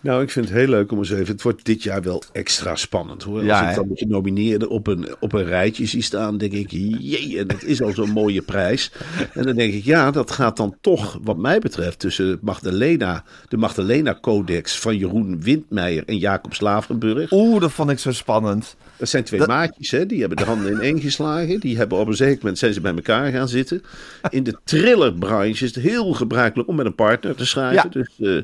Nou, 0.03 0.21
ik 0.23 0.29
vind 0.31 0.49
het 0.49 0.57
heel 0.57 0.67
leuk 0.67 0.91
om 0.91 0.97
eens 0.97 1.11
even. 1.11 1.27
Het 1.27 1.41
wordt 1.41 1.65
dit 1.65 1.83
jaar 1.83 2.01
wel 2.01 2.23
extra 2.31 2.75
spannend 2.75 3.23
hoor. 3.23 3.43
Ja, 3.43 3.59
Als 3.61 3.69
ik 3.69 3.75
dan 3.75 3.87
met 3.87 3.97
genomineerden 3.99 4.69
op 4.69 4.87
een, 4.87 5.15
op 5.19 5.33
een 5.33 5.45
rijtje 5.45 5.85
zie 5.85 6.01
staan, 6.01 6.37
denk 6.37 6.51
ik, 6.51 6.71
jee, 6.71 7.37
en 7.39 7.47
het 7.47 7.63
is 7.63 7.81
al 7.81 7.91
zo'n 7.93 8.09
mooie 8.21 8.41
prijs. 8.41 8.91
En 9.33 9.43
dan 9.43 9.55
denk 9.55 9.73
ik, 9.73 9.83
ja, 9.83 10.11
dat 10.11 10.31
gaat 10.31 10.57
dan 10.57 10.75
toch, 10.81 11.19
wat 11.23 11.37
mij 11.37 11.59
betreft, 11.59 11.99
tussen 11.99 12.37
Magdalena, 12.41 13.23
de 13.47 13.57
Magdalena-codex 13.57 14.79
van 14.79 14.97
Jeroen 14.97 15.41
Windmeijer 15.41 16.03
en 16.05 16.17
Jacob 16.17 16.53
Slavenburg. 16.53 17.31
Oeh, 17.31 17.61
dat 17.61 17.71
vond 17.71 17.89
ik 17.89 17.99
zo 17.99 18.11
spannend. 18.11 18.75
Dat 18.97 19.09
zijn 19.09 19.23
twee 19.23 19.39
Dat- 19.39 19.49
maatjes, 19.49 19.91
hè? 19.91 20.05
die 20.05 20.19
hebben 20.19 20.37
de 20.37 20.43
handen 20.43 20.71
ineen 20.73 20.99
geslagen. 21.01 21.59
Die 21.59 21.77
hebben 21.77 21.97
op 21.97 22.07
een 22.07 22.13
zeker 22.15 22.37
moment 22.37 22.57
zijn 22.57 22.73
ze 22.73 22.81
bij 22.81 22.93
elkaar 22.93 23.31
gaan 23.31 23.47
zitten. 23.47 23.83
In 24.29 24.43
de 24.43 24.57
thrillerbranche 24.63 25.63
is 25.65 25.75
het 25.75 25.83
heel 25.83 26.13
gebruikelijk 26.13 26.69
om 26.69 26.75
met 26.75 26.85
een 26.85 26.95
partner 26.95 27.35
te 27.35 27.45
schrijven. 27.45 27.89
Ja. 27.93 28.01
Dus 28.01 28.09
eh, 28.19 28.41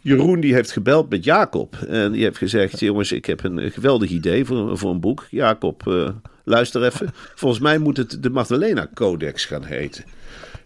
Jeroen 0.00 0.40
die 0.40 0.54
heeft 0.54 0.70
gebeld 0.70 0.97
met 1.08 1.24
Jacob. 1.24 1.76
En 1.88 2.12
die 2.12 2.22
heeft 2.22 2.38
gezegd, 2.38 2.80
jongens, 2.80 3.12
ik 3.12 3.24
heb 3.24 3.44
een 3.44 3.70
geweldig 3.70 4.10
idee 4.10 4.44
voor, 4.44 4.78
voor 4.78 4.90
een 4.90 5.00
boek. 5.00 5.26
Jacob, 5.30 5.86
eh, 5.86 6.08
luister 6.44 6.84
even. 6.84 7.10
Volgens 7.34 7.60
mij 7.60 7.78
moet 7.78 7.96
het 7.96 8.22
de 8.22 8.30
Magdalena 8.30 8.88
Codex 8.94 9.44
gaan 9.44 9.64
heten. 9.64 10.04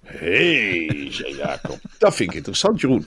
Hé, 0.03 0.87
hey, 0.87 1.07
zei 1.13 1.37
Jacob. 1.37 1.79
Dat 1.99 2.15
vind 2.15 2.31
ik 2.31 2.37
interessant, 2.37 2.81
Jeroen. 2.81 3.07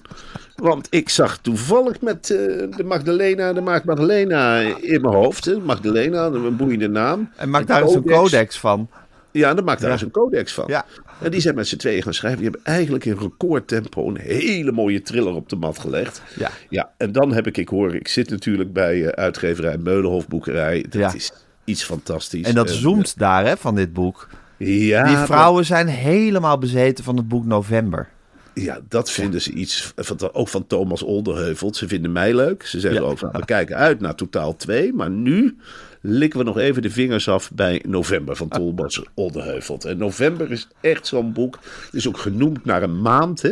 Want 0.55 0.87
ik 0.89 1.09
zag 1.09 1.37
toevallig 1.37 2.01
met 2.01 2.29
eh, 2.29 2.37
de 2.77 2.83
Magdalena, 2.85 3.53
de 3.53 3.61
Maag 3.61 3.83
Magdalena 3.83 4.59
in 4.59 5.01
mijn 5.01 5.13
hoofd. 5.13 5.57
Magdalena, 5.63 6.25
een 6.25 6.55
boeiende 6.55 6.89
naam. 6.89 7.29
En 7.35 7.49
maak 7.49 7.61
En 7.61 7.67
daar 7.67 7.81
eens 7.81 7.93
een 7.95 8.03
codex. 8.05 8.57
van. 8.59 8.89
Ja, 9.31 9.53
daar 9.53 9.63
maakt 9.63 9.79
daar 9.79 9.89
Ja. 9.89 9.95
eens 9.95 10.03
een 10.05 10.11
codex 10.11 10.53
van. 10.53 10.63
Ja. 10.67 10.85
En 11.21 11.31
die 11.31 11.39
zijn 11.41 11.55
met 11.55 11.67
z'n 11.67 11.75
tweeën 11.77 12.03
gaan 12.03 12.13
schrijven. 12.13 12.41
Die 12.41 12.49
hebben 12.51 12.65
eigenlijk 12.73 13.05
in 13.05 13.17
recordtempo 13.19 14.07
een 14.07 14.17
hele 14.17 14.71
mooie 14.71 15.01
thriller 15.01 15.33
op 15.33 15.49
de 15.49 15.55
mat 15.55 15.79
gelegd. 15.79 16.21
Ja. 16.37 16.51
Ja, 16.69 16.91
en 16.97 17.11
dan 17.11 17.33
heb 17.33 17.47
ik, 17.47 17.57
ik 17.57 17.67
hoor, 17.69 17.95
ik 17.95 18.07
zit 18.07 18.29
natuurlijk 18.29 18.73
bij 18.73 19.01
eh, 19.05 19.07
uitgeverij 19.07 19.77
Meulenhof 19.77 20.27
Boekerij. 20.27 20.81
Dat 20.89 21.01
Ja. 21.01 21.13
is 21.13 21.31
iets 21.63 21.83
fantastisch. 21.83 22.45
En 22.47 22.55
dat 22.55 22.69
En, 22.69 22.75
zoomt 22.75 23.17
daar, 23.17 23.45
hè, 23.45 23.57
van 23.57 23.75
dit 23.75 23.93
boek. 23.93 24.29
Ja, 24.57 25.03
Die 25.07 25.17
vrouwen 25.17 25.65
zijn 25.65 25.87
helemaal 25.87 26.57
bezeten 26.57 27.03
van 27.03 27.17
het 27.17 27.27
boek 27.27 27.45
November. 27.45 28.07
Ja, 28.55 28.79
dat 28.89 29.11
vinden 29.11 29.41
ze 29.41 29.51
iets, 29.51 29.93
van, 29.95 30.33
ook 30.33 30.47
van 30.47 30.67
Thomas 30.67 31.03
Olderheuvelt. 31.03 31.75
Ze 31.75 31.87
vinden 31.87 32.11
mij 32.11 32.33
leuk. 32.33 32.65
Ze 32.65 32.79
zeggen 32.79 33.05
ook 33.05 33.17
van, 33.17 33.29
we 33.31 33.45
kijken 33.45 33.75
uit 33.75 33.99
naar 33.99 34.15
totaal 34.15 34.55
2. 34.55 34.93
Maar 34.93 35.09
nu 35.09 35.57
likken 36.01 36.39
we 36.39 36.45
nog 36.45 36.57
even 36.57 36.81
de 36.81 36.89
vingers 36.89 37.29
af 37.29 37.51
bij 37.51 37.83
November 37.87 38.35
van 38.35 38.47
Thomas 38.47 39.03
Olderheuvelt. 39.13 39.85
En 39.85 39.97
November 39.97 40.51
is 40.51 40.67
echt 40.81 41.07
zo'n 41.07 41.33
boek. 41.33 41.59
Het 41.85 41.93
is 41.93 42.07
ook 42.07 42.17
genoemd 42.17 42.65
naar 42.65 42.83
een 42.83 43.01
maand, 43.01 43.41
hè. 43.41 43.51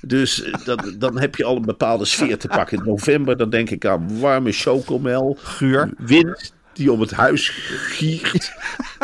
Dus 0.00 0.42
eh, 0.42 0.52
dan, 0.64 0.94
dan 0.98 1.18
heb 1.18 1.36
je 1.36 1.44
al 1.44 1.56
een 1.56 1.62
bepaalde 1.62 2.04
sfeer 2.04 2.38
te 2.38 2.48
pakken. 2.48 2.78
In 2.78 2.84
november, 2.84 3.36
dan 3.36 3.50
denk 3.50 3.70
ik 3.70 3.86
aan 3.86 4.20
warme 4.20 4.52
chocomel. 4.52 5.36
Guur. 5.40 5.90
Wind 5.98 6.52
die 6.72 6.92
om 6.92 7.00
het 7.00 7.10
huis 7.10 7.48
giert. 7.76 8.52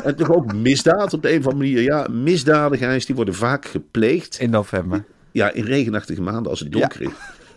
en 0.04 0.16
toch 0.16 0.32
ook 0.32 0.54
misdaad 0.54 1.12
op 1.12 1.22
de 1.22 1.32
een 1.32 1.38
of 1.38 1.46
andere 1.46 1.70
manier. 1.70 1.82
Ja, 1.82 2.06
misdadigers 2.10 3.06
die 3.06 3.14
worden 3.14 3.34
vaak 3.34 3.64
gepleegd. 3.64 4.38
In 4.38 4.50
november. 4.50 5.04
Ja, 5.34 5.52
in 5.52 5.64
regenachtige 5.64 6.22
maanden 6.22 6.50
als 6.50 6.60
het 6.60 6.72
donker 6.72 7.02
is. 7.02 7.10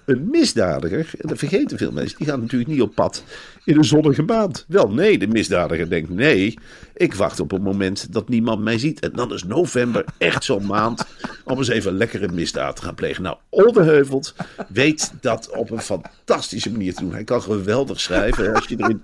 Een 0.05 0.27
misdadiger, 0.31 1.09
en 1.19 1.27
dat 1.27 1.37
vergeten 1.37 1.77
veel 1.77 1.91
mensen, 1.91 2.17
die 2.17 2.27
gaat 2.27 2.39
natuurlijk 2.41 2.69
niet 2.69 2.81
op 2.81 2.95
pad 2.95 3.23
in 3.65 3.77
een 3.77 3.83
zonnige 3.83 4.21
maand. 4.21 4.65
Wel, 4.67 4.89
nee, 4.89 5.17
de 5.17 5.27
misdadiger 5.27 5.89
denkt, 5.89 6.09
nee, 6.09 6.57
ik 6.95 7.13
wacht 7.13 7.39
op 7.39 7.51
het 7.51 7.61
moment 7.61 8.13
dat 8.13 8.29
niemand 8.29 8.63
mij 8.63 8.77
ziet. 8.79 8.99
En 8.99 9.11
dan 9.13 9.33
is 9.33 9.43
november 9.43 10.05
echt 10.17 10.43
zo'n 10.43 10.65
maand 10.65 11.05
om 11.43 11.57
eens 11.57 11.67
even 11.67 11.97
lekker 11.97 12.23
een 12.23 12.33
misdaad 12.33 12.75
te 12.75 12.81
gaan 12.81 12.95
plegen. 12.95 13.23
Nou, 13.23 13.37
Oldenheuvelt 13.49 14.35
weet 14.67 15.13
dat 15.21 15.49
op 15.49 15.71
een 15.71 15.81
fantastische 15.81 16.71
manier 16.71 16.93
te 16.93 17.01
doen. 17.01 17.13
Hij 17.13 17.23
kan 17.23 17.41
geweldig 17.41 17.99
schrijven. 17.99 18.53
Als 18.53 18.67
je, 18.67 18.75
erin, 18.77 19.01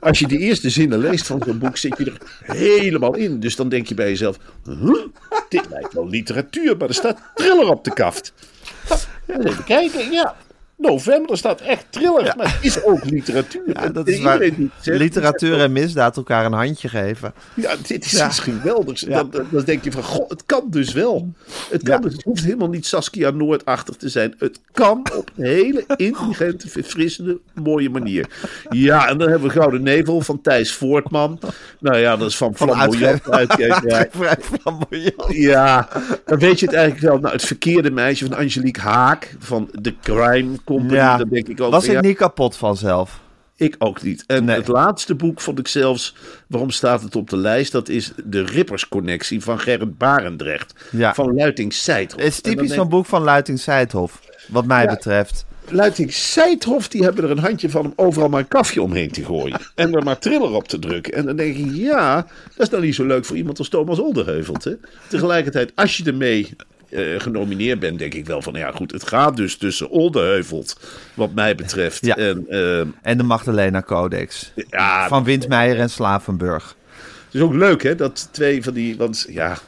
als 0.00 0.18
je 0.18 0.26
die 0.26 0.38
eerste 0.38 0.70
zinnen 0.70 0.98
leest 0.98 1.26
van 1.26 1.42
zo'n 1.44 1.58
boek, 1.58 1.76
zit 1.76 1.98
je 1.98 2.04
er 2.04 2.20
helemaal 2.56 3.14
in. 3.14 3.40
Dus 3.40 3.56
dan 3.56 3.68
denk 3.68 3.86
je 3.86 3.94
bij 3.94 4.08
jezelf, 4.08 4.38
huh? 4.64 5.04
Dit 5.50 5.68
lijkt 5.70 5.92
wel 5.92 6.08
literatuur, 6.08 6.76
maar 6.76 6.88
er 6.88 6.94
staat 6.94 7.18
thriller 7.34 7.68
op 7.68 7.84
de 7.84 7.92
kaft. 7.92 8.32
Ja, 9.26 9.38
even 9.44 9.64
kijken, 9.64 10.10
ja. 10.10 10.36
November, 10.80 11.30
er 11.30 11.36
staat 11.38 11.60
echt 11.60 11.84
thriller, 11.90 12.34
maar 12.36 12.54
het 12.54 12.64
is 12.64 12.82
ook 12.82 13.04
literatuur. 13.04 13.62
Ja, 13.66 13.88
dat 13.88 14.08
is 14.08 14.20
waar 14.20 14.50
literatuur 14.84 15.60
en 15.60 15.72
misdaad 15.72 16.16
elkaar 16.16 16.44
een 16.44 16.52
handje 16.52 16.88
geven. 16.88 17.32
Ja, 17.54 17.74
dit 17.86 18.04
is 18.04 18.10
Ja. 18.10 18.26
iets 18.26 18.38
geweldigs. 18.38 19.00
Dan, 19.00 19.30
denk 19.64 19.84
je 19.84 19.92
van, 19.92 20.02
god, 20.02 20.30
het 20.30 20.42
kan 20.46 20.66
dus 20.70 20.92
wel. 20.92 21.32
Het, 21.70 21.82
kan 21.82 22.00
dus, 22.02 22.12
het 22.12 22.22
hoeft 22.22 22.44
helemaal 22.44 22.68
niet 22.68 22.86
Saskia 22.86 23.30
Noordachtig 23.30 23.96
te 23.96 24.08
zijn. 24.08 24.34
Het 24.38 24.60
kan 24.72 25.06
op 25.16 25.30
een 25.36 25.44
hele 25.44 25.84
intelligente, 25.96 26.68
verfrissende, 26.68 27.38
mooie 27.54 27.90
manier. 27.90 28.26
Ja, 28.70 29.08
en 29.08 29.18
dan 29.18 29.28
hebben 29.28 29.48
we 29.48 29.54
Gouden 29.54 29.82
Nevel 29.82 30.20
van 30.20 30.40
Thijs 30.40 30.72
Voortman. 30.72 31.38
Nou 31.80 31.96
ja, 31.98 32.16
dat 32.16 32.28
is 32.28 32.36
van 32.36 32.54
Flamboyant 32.56 33.30
uitgeverij. 33.30 34.08
Ja, 35.28 35.88
dan 36.24 36.38
weet 36.38 36.60
je 36.60 36.66
het 36.66 36.74
eigenlijk 36.74 37.04
wel. 37.06 37.18
Nou, 37.18 37.32
het 37.32 37.44
verkeerde 37.44 37.90
meisje 37.90 38.26
van 38.26 38.36
Angelique 38.36 38.80
Haak 38.82 39.34
van 39.38 39.70
The 39.82 39.94
Crime 40.02 40.58
Company. 40.76 40.94
Ja. 40.94 41.16
Dan 41.16 41.28
denk 41.28 41.48
ik 41.48 41.60
ook, 41.60 41.70
Was 41.70 41.84
ik 41.84 41.92
ja, 41.92 42.00
niet 42.00 42.16
kapot 42.16 42.56
vanzelf? 42.56 43.20
ik 43.56 43.74
ook 43.78 44.02
niet. 44.02 44.24
En 44.26 44.44
Nee. 44.44 44.56
het 44.56 44.68
laatste 44.68 45.14
boek 45.14 45.40
vond 45.40 45.58
ik 45.58 45.68
zelfs, 45.68 46.14
waarom 46.46 46.70
staat 46.70 47.02
het 47.02 47.16
op 47.16 47.30
de 47.30 47.36
lijst? 47.36 47.72
Dat 47.72 47.88
is 47.88 48.12
De 48.24 48.42
Rippers-connectie 48.44 49.40
van 49.42 49.58
Gerrit 49.60 49.98
Barendrecht. 49.98 50.74
Ja. 50.90 51.14
Van 51.14 51.34
Luiting 51.34 51.72
Seidhof. 51.72 52.20
Het 52.22 52.28
is 52.32 52.42
dan 52.42 52.52
typisch 52.52 52.68
denk 52.68 52.80
zo'n 52.80 52.90
boek 52.90 53.06
van 53.06 53.22
Luiting 53.22 53.58
Seidhof. 53.58 54.20
Wat 54.48 54.64
mij 54.66 54.82
Ja. 54.84 54.88
betreft. 54.90 55.44
Luiting 55.68 56.12
Seidhof, 56.12 56.88
die 56.88 57.02
hebben 57.02 57.24
er 57.24 57.30
een 57.30 57.38
handje 57.38 57.70
van 57.70 57.84
om 57.84 57.92
overal 57.96 58.28
maar 58.28 58.40
een 58.40 58.48
kafje 58.48 58.82
omheen 58.82 59.10
te 59.10 59.24
gooien. 59.24 59.60
en 59.74 59.94
er 59.94 60.02
maar 60.02 60.18
triller 60.18 60.52
op 60.54 60.68
te 60.68 60.78
drukken. 60.78 61.12
En 61.12 61.24
dan 61.26 61.36
denk 61.36 61.56
ik, 61.56 61.74
ja, 61.74 62.14
dat 62.56 62.66
is 62.66 62.68
nou 62.68 62.82
niet 62.84 62.94
zo 62.94 63.04
leuk 63.06 63.24
voor 63.24 63.36
iemand 63.36 63.58
als 63.58 63.68
Thomas 63.68 63.98
Olderheuvelt. 63.98 64.64
Hè? 64.64 64.72
Tegelijkertijd, 65.08 65.72
als 65.74 65.96
je 65.96 66.04
ermee 66.04 66.56
eh, 66.90 67.20
genomineerd 67.20 67.78
bent, 67.80 67.98
denk 67.98 68.14
ik 68.14 68.26
wel 68.26 68.42
van, 68.42 68.52
ja 68.54 68.70
goed, 68.70 68.90
het 68.92 69.08
gaat 69.08 69.36
dus 69.36 69.56
tussen 69.56 69.90
Olderheuvelt, 69.90 70.80
wat 71.14 71.34
mij 71.34 71.54
betreft. 71.54 72.06
Ja. 72.06 72.16
En 72.16 72.44
eh, 72.48 72.78
En 73.02 73.16
de 73.18 73.22
Magdalena 73.22 73.82
Codex. 73.82 74.52
ja, 74.70 75.08
Van 75.08 75.24
Windmeijer 75.24 75.78
en 75.78 75.90
Slavenburg. 75.90 76.76
Het 77.24 77.34
is 77.34 77.40
ook 77.40 77.54
leuk, 77.54 77.82
hè, 77.82 77.94
dat 77.94 78.28
twee 78.30 78.62
van 78.62 78.72
die. 78.74 78.96
Want 78.96 79.26
ja, 79.28 79.58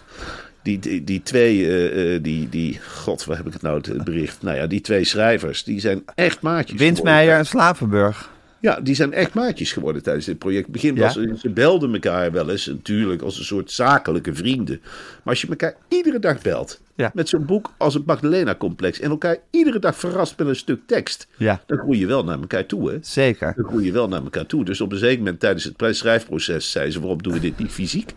die, 0.62 0.79
die, 0.79 1.05
die 1.05 1.23
twee. 1.23 1.67
eh, 1.67 2.14
eh, 2.14 2.23
die, 2.23 2.49
die. 2.49 2.81
God, 2.97 3.25
waar 3.25 3.37
heb 3.37 3.47
ik 3.47 3.52
het 3.52 3.62
nou, 3.62 3.76
het 3.76 4.05
bericht? 4.05 4.43
Nou 4.43 4.57
ja, 4.57 4.67
die 4.67 4.81
twee 4.81 5.05
schrijvers. 5.05 5.64
Die 5.64 5.81
zijn 5.81 6.02
echt 6.14 6.41
maatjes. 6.41 6.79
Windmeijer 6.79 7.37
en 7.37 7.47
Slavenburg. 7.47 8.31
Ja, 8.62 8.81
die 8.81 8.95
zijn 8.95 9.12
echt 9.12 9.35
maatjes 9.35 9.73
geworden 9.73 10.02
tijdens 10.02 10.26
dit 10.26 10.38
project. 10.38 10.62
Het 10.62 10.73
begin 10.73 10.95
Ja. 10.95 11.00
was. 11.02 11.40
Ze 11.40 11.50
belden 11.50 11.92
elkaar 11.92 12.33
wel 12.33 12.50
eens, 12.50 12.66
natuurlijk, 12.66 13.23
als 13.23 13.38
een 13.38 13.45
soort 13.45 13.71
zakelijke 13.71 14.35
vrienden. 14.35 14.81
Maar 14.83 15.21
als 15.25 15.40
je 15.40 15.49
elkaar 15.49 15.75
iedere 15.88 16.19
dag 16.19 16.42
belt. 16.42 16.81
Ja. 16.95 17.11
Met 17.14 17.28
zo'n 17.28 17.45
boek 17.47 17.71
als 17.76 17.95
het 17.95 18.07
Magdalena-complex. 18.07 19.00
En 19.00 19.11
elkaar 19.11 19.37
iedere 19.50 19.78
dag 19.78 19.97
verrast 19.97 20.38
met 20.38 20.47
een 20.47 20.57
stuk 20.57 20.81
tekst. 20.87 21.26
Ja. 21.37 21.62
Dan 21.66 21.78
groei 21.78 21.99
je 21.99 22.07
wel 22.07 22.25
naar 22.25 22.38
elkaar 22.40 22.66
toe, 22.66 22.90
hè? 22.90 22.99
Zeker. 23.00 23.52
Dan 23.57 23.64
groei 23.64 23.85
je 23.85 23.92
wel 23.92 24.09
naar 24.09 24.23
elkaar 24.23 24.47
toe. 24.47 24.64
Dus 24.64 24.81
op 24.81 24.92
een 24.92 24.99
zeker 24.99 25.19
moment 25.19 25.40
tijdens 25.40 25.64
het 25.64 25.97
schrijfproces 25.97 26.71
zei 26.71 26.90
ze: 26.90 27.00
waarom 27.00 27.23
doen 27.23 27.33
we 27.33 27.40
dit 27.40 27.59
niet 27.59 27.71
fysiek? 27.71 28.14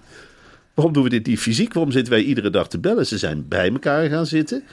Waarom 0.74 0.94
doen 0.94 1.04
we 1.04 1.10
dit 1.10 1.26
niet 1.26 1.40
fysiek? 1.40 1.74
Waarom 1.74 1.92
zitten 1.92 2.14
wij 2.14 2.22
iedere 2.24 2.50
dag 2.50 2.68
te 2.70 2.80
bellen? 2.80 3.06
Ze 3.06 3.18
zijn 3.18 3.48
bij 3.48 3.70
elkaar 3.72 4.10
gaan 4.10 4.26
zitten. 4.26 4.64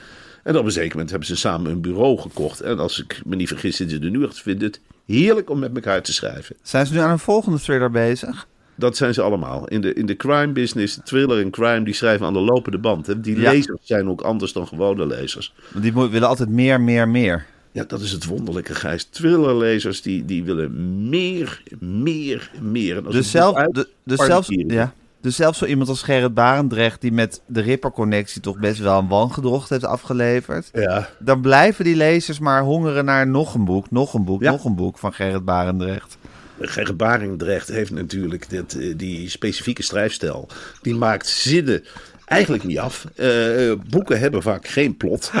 En 0.43 0.57
op 0.57 0.65
een 0.65 0.71
zeker 0.71 0.91
moment 0.91 1.09
hebben 1.09 1.27
ze 1.27 1.35
samen 1.35 1.71
een 1.71 1.81
bureau 1.81 2.17
gekocht. 2.19 2.61
En 2.61 2.79
als 2.79 2.99
ik 3.03 3.21
me 3.25 3.35
niet 3.35 3.47
vergis, 3.47 3.75
zitten 3.75 3.97
ze 3.97 4.03
er 4.03 4.11
nu 4.11 4.23
echt. 4.23 4.35
Ze 4.35 4.41
vinden 4.41 4.67
het 4.67 4.79
heerlijk 5.05 5.49
om 5.49 5.59
met 5.59 5.75
elkaar 5.75 6.01
te 6.01 6.13
schrijven. 6.13 6.55
Zijn 6.61 6.85
ze 6.85 6.93
nu 6.93 6.99
aan 6.99 7.09
een 7.09 7.19
volgende 7.19 7.59
thriller 7.59 7.91
bezig? 7.91 8.47
Dat 8.75 8.97
zijn 8.97 9.13
ze 9.13 9.21
allemaal. 9.21 9.67
In 9.67 9.81
de, 9.81 9.93
in 9.93 10.05
de 10.05 10.15
crime 10.15 10.51
business, 10.51 10.99
thriller 11.03 11.39
en 11.41 11.49
crime, 11.49 11.83
die 11.83 11.93
schrijven 11.93 12.25
aan 12.25 12.33
de 12.33 12.39
lopende 12.39 12.77
band. 12.77 13.07
Hè. 13.07 13.19
Die 13.19 13.39
Ja. 13.39 13.51
lezers 13.51 13.79
zijn 13.83 14.09
ook 14.09 14.21
anders 14.21 14.53
dan 14.53 14.67
gewone 14.67 15.05
lezers. 15.07 15.53
Want 15.71 15.83
die 15.83 15.93
willen 15.93 16.27
altijd 16.27 16.49
meer, 16.49 16.81
meer, 16.81 17.07
meer. 17.07 17.45
Ja, 17.71 17.83
dat 17.83 18.01
is 18.01 18.11
het 18.11 18.25
wonderlijke, 18.25 18.75
Gijs. 18.75 19.03
Thrillerlezers 19.03 20.01
die, 20.01 20.25
die 20.25 20.43
willen 20.43 21.09
meer, 21.09 21.61
meer, 21.79 22.51
meer. 22.61 22.97
En 22.97 23.05
als 23.05 23.15
Dus, 23.15 23.31
zelf, 23.31 23.55
uit- 23.55 23.75
de, 23.75 23.87
dus, 24.03 24.25
zelfs, 24.25 24.47
ja, 24.49 24.93
dus 25.23 25.35
zelfs 25.35 25.57
zo 25.57 25.65
iemand 25.65 25.89
als 25.89 26.01
Gerrit 26.01 26.33
Barendrecht... 26.33 27.01
die 27.01 27.11
met 27.11 27.41
de 27.47 27.61
Ripper-connectie 27.61 28.41
toch 28.41 28.59
best 28.59 28.79
wel 28.79 28.99
een 28.99 29.07
wangedrocht 29.07 29.69
heeft 29.69 29.85
afgeleverd... 29.85 30.69
Ja, 30.73 31.09
dan 31.19 31.41
blijven 31.41 31.85
die 31.85 31.95
lezers 31.95 32.39
maar 32.39 32.61
hongeren 32.61 33.05
naar 33.05 33.27
nog 33.27 33.53
een 33.53 33.65
boek, 33.65 33.91
nog 33.91 34.13
een 34.13 34.25
boek, 34.25 34.41
Ja. 34.41 34.51
nog 34.51 34.65
een 34.65 34.75
boek 34.75 34.97
van 34.97 35.13
Gerrit 35.13 35.45
Barendrecht. 35.45 36.17
Gerrit 36.59 36.97
Barendrecht 36.97 37.67
heeft 37.67 37.91
natuurlijk 37.91 38.49
dit, 38.49 38.77
eh, 38.79 38.93
die 38.97 39.29
specifieke 39.29 39.83
schrijfstijl. 39.83 40.47
Die 40.81 40.95
maakt 40.95 41.27
zinnen 41.27 41.83
eigenlijk 42.25 42.63
niet 42.63 42.79
af. 42.79 43.05
Eh, 43.15 43.73
boeken 43.89 44.19
hebben 44.19 44.41
vaak 44.41 44.67
geen 44.67 44.97
plot. 44.97 45.31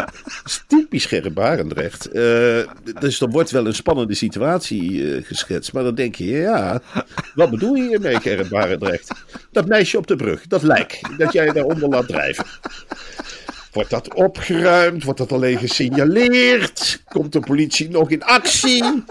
Typisch 0.67 1.05
Gerrit 1.05 1.33
Barendrecht. 1.33 2.05
Eh, 2.05 2.67
dus 2.99 3.21
er 3.21 3.29
wordt 3.29 3.51
wel 3.51 3.65
een 3.65 3.75
spannende 3.75 4.13
situatie 4.13 5.15
eh, 5.15 5.23
geschetst. 5.25 5.73
Maar 5.73 5.83
dan 5.83 5.95
denk 5.95 6.15
je, 6.15 6.25
ja, 6.25 6.81
wat 7.35 7.49
bedoel 7.49 7.73
je 7.73 7.87
hiermee, 7.87 8.19
Gerrit 8.19 8.49
Barendrecht? 8.49 9.11
Dat 9.51 9.67
meisje 9.67 9.97
op 9.97 10.07
de 10.07 10.15
brug, 10.15 10.47
dat 10.47 10.63
lijk, 10.63 10.99
dat 11.17 11.33
jij 11.33 11.51
daaronder 11.51 11.89
laat 11.89 12.07
drijven. 12.07 12.45
Wordt 13.71 13.89
dat 13.89 14.13
opgeruimd? 14.13 15.03
Wordt 15.03 15.19
dat 15.19 15.31
alleen 15.31 15.57
gesignaleerd? 15.57 17.01
Komt 17.07 17.33
de 17.33 17.39
politie 17.39 17.89
nog 17.89 18.09
in 18.09 18.23
actie? 18.23 19.03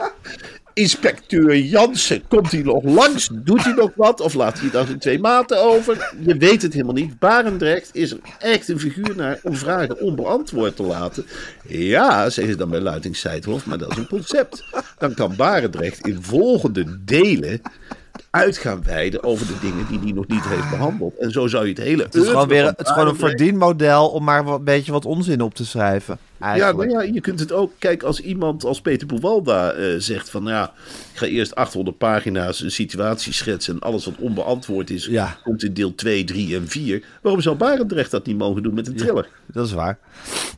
Inspecteur 0.75 1.57
Jansen, 1.57 2.23
komt 2.29 2.51
hij 2.51 2.63
nog 2.63 2.85
langs? 2.85 3.29
Doet 3.33 3.65
hij 3.65 3.73
nog 3.73 3.91
wat? 3.97 4.21
Of 4.21 4.35
laat 4.35 4.61
hij 4.61 4.71
dat 4.71 4.89
in 4.89 4.99
twee 4.99 5.19
maten 5.19 5.63
over? 5.63 6.13
Je 6.19 6.37
weet 6.37 6.63
het 6.63 6.73
helemaal 6.73 6.95
niet. 6.95 7.19
Barendrecht 7.19 7.91
is 7.93 8.11
er 8.11 8.19
echt 8.39 8.69
een 8.69 8.79
figuur 8.79 9.17
naar 9.17 9.39
om 9.43 9.57
vragen 9.57 10.01
onbeantwoord 10.01 10.77
te 10.77 10.83
laten. 10.83 11.27
Ja, 11.67 12.31
zeggen 12.31 12.53
ze 12.53 12.59
dan 12.59 12.71
bij 12.71 12.81
Luiting 12.81 13.17
Seidhof, 13.17 13.67
maar 13.67 13.79
dat 13.79 13.91
is 13.91 13.97
een 13.97 14.09
concept. 14.09 14.65
Dan 14.99 15.15
kan 15.15 15.37
Barendrecht 15.37 16.07
in 16.07 16.23
volgende 16.23 16.99
delen 17.05 17.61
uit 18.31 18.59
gaan 18.59 18.83
wijden 18.83 19.23
over 19.23 19.47
de 19.47 19.59
dingen 19.61 19.87
die 19.89 19.99
hij 19.99 20.13
nog 20.13 20.27
niet 20.27 20.45
heeft 20.45 20.71
behandeld. 20.71 21.19
En 21.19 21.31
zo 21.31 21.47
zou 21.47 21.65
je 21.65 21.73
het 21.73 21.83
hele... 21.83 22.03
Het 22.03 22.15
is 22.15 22.29
gewoon, 22.29 22.49
weer, 22.49 22.67
het 22.67 22.81
is 22.81 22.91
gewoon 22.91 23.09
een 23.09 23.17
verdienmodel 23.17 24.09
om 24.09 24.25
maar 24.25 24.47
een 24.47 24.65
beetje 24.65 24.93
wat 24.93 25.05
onzin 25.05 25.41
op 25.41 25.55
te 25.55 25.65
schrijven. 25.65 26.19
Ja, 26.43 26.73
nou 26.73 26.91
ja, 26.91 27.01
je 27.01 27.21
kunt 27.21 27.41
het 27.41 27.53
ook... 27.53 27.73
Kijk, 27.79 28.03
als 28.03 28.21
iemand 28.21 28.65
als 28.65 28.81
Peter 28.81 29.07
Pouwalda 29.07 29.75
uh, 29.75 29.95
zegt 29.99 30.31
van... 30.31 30.43
Nou 30.43 30.55
ja, 30.55 30.73
ik 31.13 31.19
ga 31.19 31.27
eerst 31.27 31.55
800 31.55 31.99
pagina's 31.99 32.61
een 32.61 32.71
situatie 32.71 33.33
schetsen... 33.33 33.75
en 33.75 33.81
alles 33.81 34.05
wat 34.05 34.15
onbeantwoord 34.19 34.91
is, 34.91 35.07
ja. 35.07 35.37
komt 35.45 35.63
in 35.63 35.75
deel 35.75 35.95
2, 35.95 36.25
3 36.25 36.57
en 36.57 36.69
4. 36.69 37.05
Waarom 37.23 37.41
zou 37.41 37.57
Barendrecht 37.57 38.11
dat 38.11 38.27
niet 38.27 38.39
mogen 38.39 38.63
doen 38.63 38.75
met 38.75 38.87
een 38.87 38.97
thriller? 38.97 39.29
Ja, 39.47 39.53
dat 39.53 39.67
is 39.67 39.73
waar. 39.73 39.99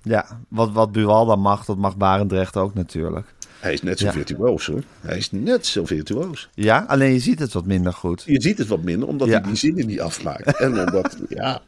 Ja, 0.02 0.40
wat, 0.48 0.72
wat 0.72 0.92
Buwalda 0.92 1.36
mag, 1.36 1.64
dat 1.64 1.76
mag 1.76 1.96
Barendrecht 1.96 2.56
ook 2.56 2.74
natuurlijk. 2.74 3.34
Hij 3.64 3.72
is 3.72 3.82
net 3.82 3.98
zo 3.98 4.06
ja. 4.06 4.12
virtuoos 4.12 4.66
hoor. 4.66 4.82
Hij 5.00 5.16
is 5.16 5.30
net 5.30 5.66
zo 5.66 5.84
virtuoos. 5.84 6.48
Ja, 6.54 6.84
alleen 6.88 7.12
je 7.12 7.18
ziet 7.18 7.38
het 7.38 7.52
wat 7.52 7.66
minder 7.66 7.92
goed. 7.92 8.22
Je 8.26 8.40
ziet 8.42 8.58
het 8.58 8.68
wat 8.68 8.82
minder, 8.82 9.08
omdat 9.08 9.28
ja. 9.28 9.40
hij 9.40 9.42
die 9.42 9.56
zinnen 9.56 9.86
niet 9.86 10.00
afmaakt. 10.00 10.56
En 10.56 10.80
omdat, 10.80 11.16
ja, 11.28 11.62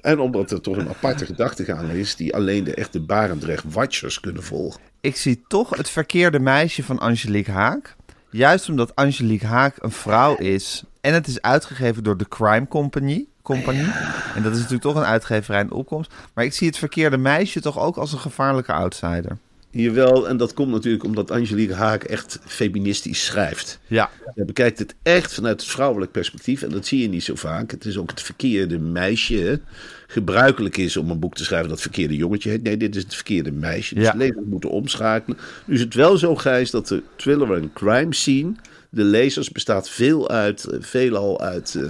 en 0.00 0.18
omdat 0.18 0.50
er 0.50 0.60
toch 0.60 0.76
een 0.76 0.88
aparte 0.88 1.26
gedachtegang 1.26 1.90
is 1.90 2.16
die 2.16 2.34
alleen 2.34 2.64
de 2.64 2.74
echte 2.74 3.00
Barendrecht-watchers 3.00 4.20
kunnen 4.20 4.42
volgen. 4.42 4.80
Ik 5.00 5.16
zie 5.16 5.44
toch 5.48 5.76
het 5.76 5.90
verkeerde 5.90 6.38
meisje 6.38 6.82
van 6.82 6.98
Angelique 6.98 7.52
Haak. 7.52 7.96
Juist 8.30 8.68
omdat 8.68 8.96
Angelique 8.96 9.46
Haak 9.46 9.76
een 9.78 9.90
vrouw 9.90 10.36
is 10.36 10.84
en 11.00 11.14
het 11.14 11.26
is 11.26 11.40
uitgegeven 11.40 12.02
door 12.02 12.16
de 12.16 12.28
Crime 12.28 12.68
Company. 12.68 13.26
Company. 13.42 13.88
En 14.34 14.42
dat 14.42 14.52
is 14.52 14.56
natuurlijk 14.56 14.82
toch 14.82 14.94
een 14.94 15.04
uitgeverij 15.04 15.60
in 15.60 15.72
opkomst. 15.72 16.12
Maar 16.34 16.44
ik 16.44 16.52
zie 16.52 16.66
het 16.66 16.78
verkeerde 16.78 17.16
meisje 17.16 17.60
toch 17.60 17.78
ook 17.78 17.96
als 17.96 18.12
een 18.12 18.18
gevaarlijke 18.18 18.72
outsider. 18.72 19.38
Jawel, 19.72 20.28
en 20.28 20.36
dat 20.36 20.54
komt 20.54 20.70
natuurlijk 20.70 21.04
omdat 21.04 21.30
Angelique 21.30 21.74
Haak 21.74 22.02
echt 22.04 22.38
feministisch 22.46 23.24
schrijft. 23.24 23.78
Ja. 23.86 24.10
Hij 24.34 24.44
bekijkt 24.44 24.78
het 24.78 24.94
echt 25.02 25.34
vanuit 25.34 25.60
het 25.60 25.70
vrouwelijk 25.70 26.12
perspectief 26.12 26.62
en 26.62 26.70
dat 26.70 26.86
zie 26.86 27.00
je 27.02 27.08
niet 27.08 27.24
zo 27.24 27.34
vaak. 27.34 27.70
Het 27.70 27.84
is 27.84 27.96
ook 27.96 28.10
het 28.10 28.22
verkeerde 28.22 28.78
meisje. 28.78 29.60
Gebruikelijk 30.06 30.76
is 30.76 30.96
om 30.96 31.10
een 31.10 31.18
boek 31.18 31.34
te 31.34 31.44
schrijven 31.44 31.68
dat 31.68 31.80
verkeerde 31.80 32.16
jongetje 32.16 32.50
heet. 32.50 32.62
Nee, 32.62 32.76
dit 32.76 32.96
is 32.96 33.02
het 33.02 33.14
verkeerde 33.14 33.52
meisje. 33.52 33.94
Dus 33.94 34.04
Ja. 34.04 34.12
lezers 34.16 34.44
moeten 34.46 34.70
omschakelen. 34.70 35.38
Nu 35.64 35.74
is 35.74 35.80
het 35.80 35.94
wel 35.94 36.16
zo, 36.16 36.36
Gijs, 36.36 36.70
dat 36.70 36.88
de 36.88 37.02
thriller 37.16 37.52
en 37.52 37.72
crime 37.72 38.14
scene... 38.14 38.52
de 38.90 39.04
lezers 39.04 39.50
bestaat 39.50 39.88
veel 39.90 40.28
uit, 40.30 40.64
eh, 40.64 40.78
veelal 40.80 41.40
uit 41.40 41.74
eh, 41.74 41.82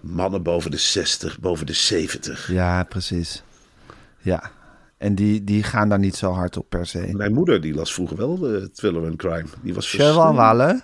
mannen 0.00 0.42
boven 0.42 0.70
de 0.70 0.76
60, 0.76 1.38
boven 1.40 1.66
de 1.66 1.72
70. 1.72 2.52
Ja, 2.52 2.82
precies. 2.84 3.42
Ja. 4.20 4.50
En 5.00 5.14
die, 5.14 5.44
die 5.44 5.62
gaan 5.62 5.88
daar 5.88 5.98
niet 5.98 6.16
zo 6.16 6.32
hard 6.32 6.56
op 6.56 6.68
per 6.68 6.86
se. 6.86 7.08
Mijn 7.12 7.32
moeder 7.32 7.60
die 7.60 7.74
las 7.74 7.94
vroeger 7.94 8.16
wel 8.16 8.38
de 8.38 8.70
thriller 8.72 9.04
en 9.04 9.16
crime. 9.16 9.46
Die 9.62 9.74
was 9.74 9.90
Cheval 9.90 10.06
versneld. 10.12 10.36
Walle, 10.36 10.82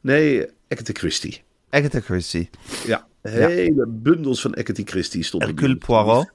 Nee, 0.00 0.46
Agatha 0.68 0.92
Christie. 0.92 1.42
Agatha 1.70 2.00
Christie, 2.00 2.50
Ja, 2.86 3.06
hele 3.22 3.86
bundels 3.88 4.40
van 4.40 4.56
Agatha 4.56 4.82
Christie 4.84 5.22
stonden. 5.22 5.48
Hercule 5.48 5.76
Poirot. 5.76 6.30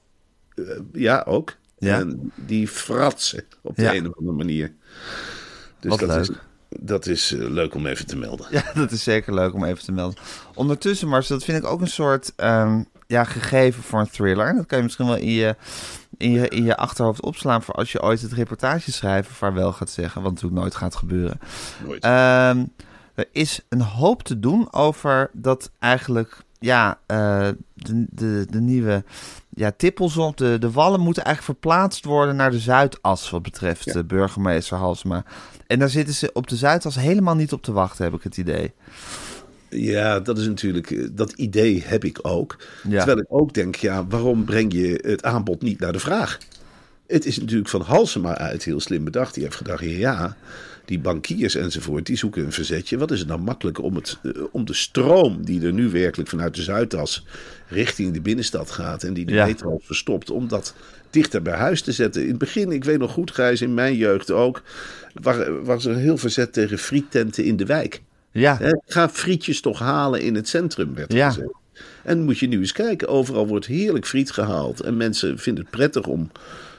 Eh, 0.54 0.64
ja, 0.92 1.22
ook. 1.26 1.56
Ja. 1.78 1.98
En 1.98 2.32
die 2.46 2.68
fratsen 2.68 3.44
op 3.62 3.76
de 3.76 3.82
Ja. 3.82 3.94
een 3.94 4.08
of 4.08 4.16
andere 4.18 4.36
manier. 4.36 4.72
Dus 5.80 5.90
Wat 5.90 5.98
dat 6.00 6.08
leuk. 6.08 6.20
Is, 6.20 6.30
dat 6.80 7.06
is 7.06 7.32
eh, 7.32 7.48
leuk 7.50 7.74
om 7.74 7.86
even 7.86 8.06
te 8.06 8.16
melden. 8.16 8.46
Ja, 8.50 8.64
dat 8.74 8.90
is 8.90 9.02
zeker 9.02 9.34
leuk 9.34 9.54
om 9.54 9.64
even 9.64 9.84
te 9.84 9.92
melden. 9.92 10.18
Ondertussen, 10.54 11.08
Marcel, 11.08 11.36
dat 11.36 11.44
vind 11.44 11.58
ik 11.64 11.70
ook 11.70 11.80
een 11.80 11.86
soort 11.86 12.32
ehm, 12.36 12.82
ja, 13.06 13.24
gegeven 13.24 13.82
voor 13.82 14.00
een 14.00 14.10
thriller. 14.10 14.54
Dat 14.54 14.66
kan 14.66 14.78
je 14.78 14.84
misschien 14.84 15.06
wel 15.06 15.16
in 15.16 15.30
je, 15.30 15.56
in, 16.16 16.30
je, 16.30 16.48
in 16.48 16.64
je 16.64 16.76
achterhoofd 16.76 17.22
opslaan 17.22 17.62
voor 17.62 17.74
als 17.74 17.92
je 17.92 18.02
ooit 18.02 18.20
het 18.20 18.32
reportage 18.32 18.92
schrijven 18.92 19.34
vaarwel 19.34 19.72
gaat 19.72 19.90
zeggen, 19.90 20.22
wat 20.22 20.32
natuurlijk 20.32 20.60
nooit 20.60 20.74
gaat 20.74 20.94
gebeuren. 20.96 21.40
Nooit. 21.86 22.02
Ehm, 22.02 22.64
er 23.14 23.28
is 23.32 23.60
een 23.68 23.80
hoop 23.80 24.22
te 24.22 24.40
doen 24.40 24.72
over 24.72 25.30
dat 25.32 25.70
eigenlijk, 25.78 26.42
ja, 26.58 26.98
eh, 27.06 27.48
de, 27.74 28.06
de, 28.10 28.46
de 28.50 28.60
nieuwe 28.60 29.04
ja, 29.48 29.72
tippelzon, 29.76 30.32
de, 30.34 30.56
de 30.58 30.70
wallen 30.70 31.00
moeten 31.00 31.24
eigenlijk 31.24 31.58
verplaatst 31.58 32.04
worden 32.04 32.36
naar 32.36 32.50
de 32.50 32.58
Zuidas, 32.58 33.30
wat 33.30 33.42
betreft 33.42 33.84
Ja. 33.84 33.92
de 33.92 34.04
burgemeester 34.04 34.76
Halsma. 34.76 35.24
En 35.66 35.78
daar 35.78 35.88
zitten 35.88 36.14
ze 36.14 36.30
op 36.32 36.46
de 36.46 36.56
Zuidas 36.56 36.94
helemaal 36.94 37.34
niet 37.34 37.52
op 37.52 37.62
te 37.62 37.72
wachten, 37.72 38.04
heb 38.04 38.14
ik 38.14 38.22
het 38.22 38.36
idee. 38.36 38.72
Ja, 39.76 40.20
dat 40.20 40.38
is 40.38 40.46
natuurlijk, 40.46 40.90
eh, 40.90 41.06
dat 41.12 41.32
idee 41.32 41.82
heb 41.86 42.04
ik 42.04 42.18
ook. 42.22 42.56
Ja. 42.88 42.96
Terwijl 42.96 43.18
ik 43.18 43.26
ook 43.28 43.54
denk, 43.54 43.74
ja, 43.76 44.06
waarom 44.06 44.44
breng 44.44 44.72
je 44.72 45.00
het 45.06 45.22
aanbod 45.22 45.62
niet 45.62 45.80
naar 45.80 45.92
de 45.92 45.98
vraag? 45.98 46.38
Het 47.06 47.26
is 47.26 47.38
natuurlijk 47.38 47.68
van 47.68 47.80
Halsema 47.80 48.38
uit 48.38 48.64
heel 48.64 48.80
slim 48.80 49.04
bedacht. 49.04 49.34
Die 49.34 49.42
heeft 49.42 49.56
gedacht, 49.56 49.84
ja, 49.84 50.36
die 50.84 50.98
bankiers 50.98 51.54
enzovoort, 51.54 52.06
die 52.06 52.16
zoeken 52.16 52.44
een 52.44 52.52
verzetje. 52.52 52.98
Wat 52.98 53.10
is 53.10 53.18
het 53.18 53.28
nou 53.28 53.40
makkelijker 53.40 53.84
om, 53.84 53.94
het, 53.94 54.18
eh, 54.22 54.30
om 54.50 54.64
de 54.64 54.74
stroom 54.74 55.44
die 55.44 55.66
er 55.66 55.72
nu 55.72 55.88
werkelijk 55.90 56.28
vanuit 56.28 56.54
de 56.54 56.62
Zuidas 56.62 57.26
richting 57.68 58.12
de 58.12 58.20
binnenstad 58.20 58.70
gaat 58.70 59.02
en 59.02 59.14
die 59.14 59.24
de 59.24 59.32
Ja. 59.32 59.46
metro 59.46 59.78
verstopt, 59.82 60.30
om 60.30 60.48
dat 60.48 60.74
dichter 61.10 61.42
bij 61.42 61.56
huis 61.56 61.82
te 61.82 61.92
zetten. 61.92 62.22
In 62.22 62.28
het 62.28 62.38
begin, 62.38 62.70
ik 62.72 62.84
weet 62.84 62.98
nog 62.98 63.12
goed, 63.12 63.30
Gijs, 63.30 63.60
in 63.62 63.74
mijn 63.74 63.96
jeugd 63.96 64.30
ook, 64.30 64.62
wa- 65.14 65.50
was 65.52 65.84
er 65.84 65.96
heel 65.96 66.16
verzet 66.16 66.52
tegen 66.52 66.78
friettenten 66.78 67.44
in 67.44 67.56
de 67.56 67.66
wijk. 67.66 68.02
Ja, 68.40 68.58
ga 68.86 69.08
frietjes 69.08 69.60
toch 69.60 69.78
halen 69.78 70.20
in 70.22 70.34
het 70.34 70.48
centrum, 70.48 70.94
werd 70.94 71.12
Ja. 71.12 71.28
gezegd. 71.30 71.48
En 72.02 72.22
moet 72.22 72.38
je 72.38 72.46
nu 72.48 72.58
eens 72.58 72.72
kijken, 72.72 73.08
overal 73.08 73.46
wordt 73.46 73.66
heerlijk 73.66 74.06
friet 74.06 74.30
gehaald. 74.30 74.80
En 74.80 74.96
mensen 74.96 75.38
vinden 75.38 75.62
het 75.62 75.72
prettig 75.72 76.06
om... 76.06 76.30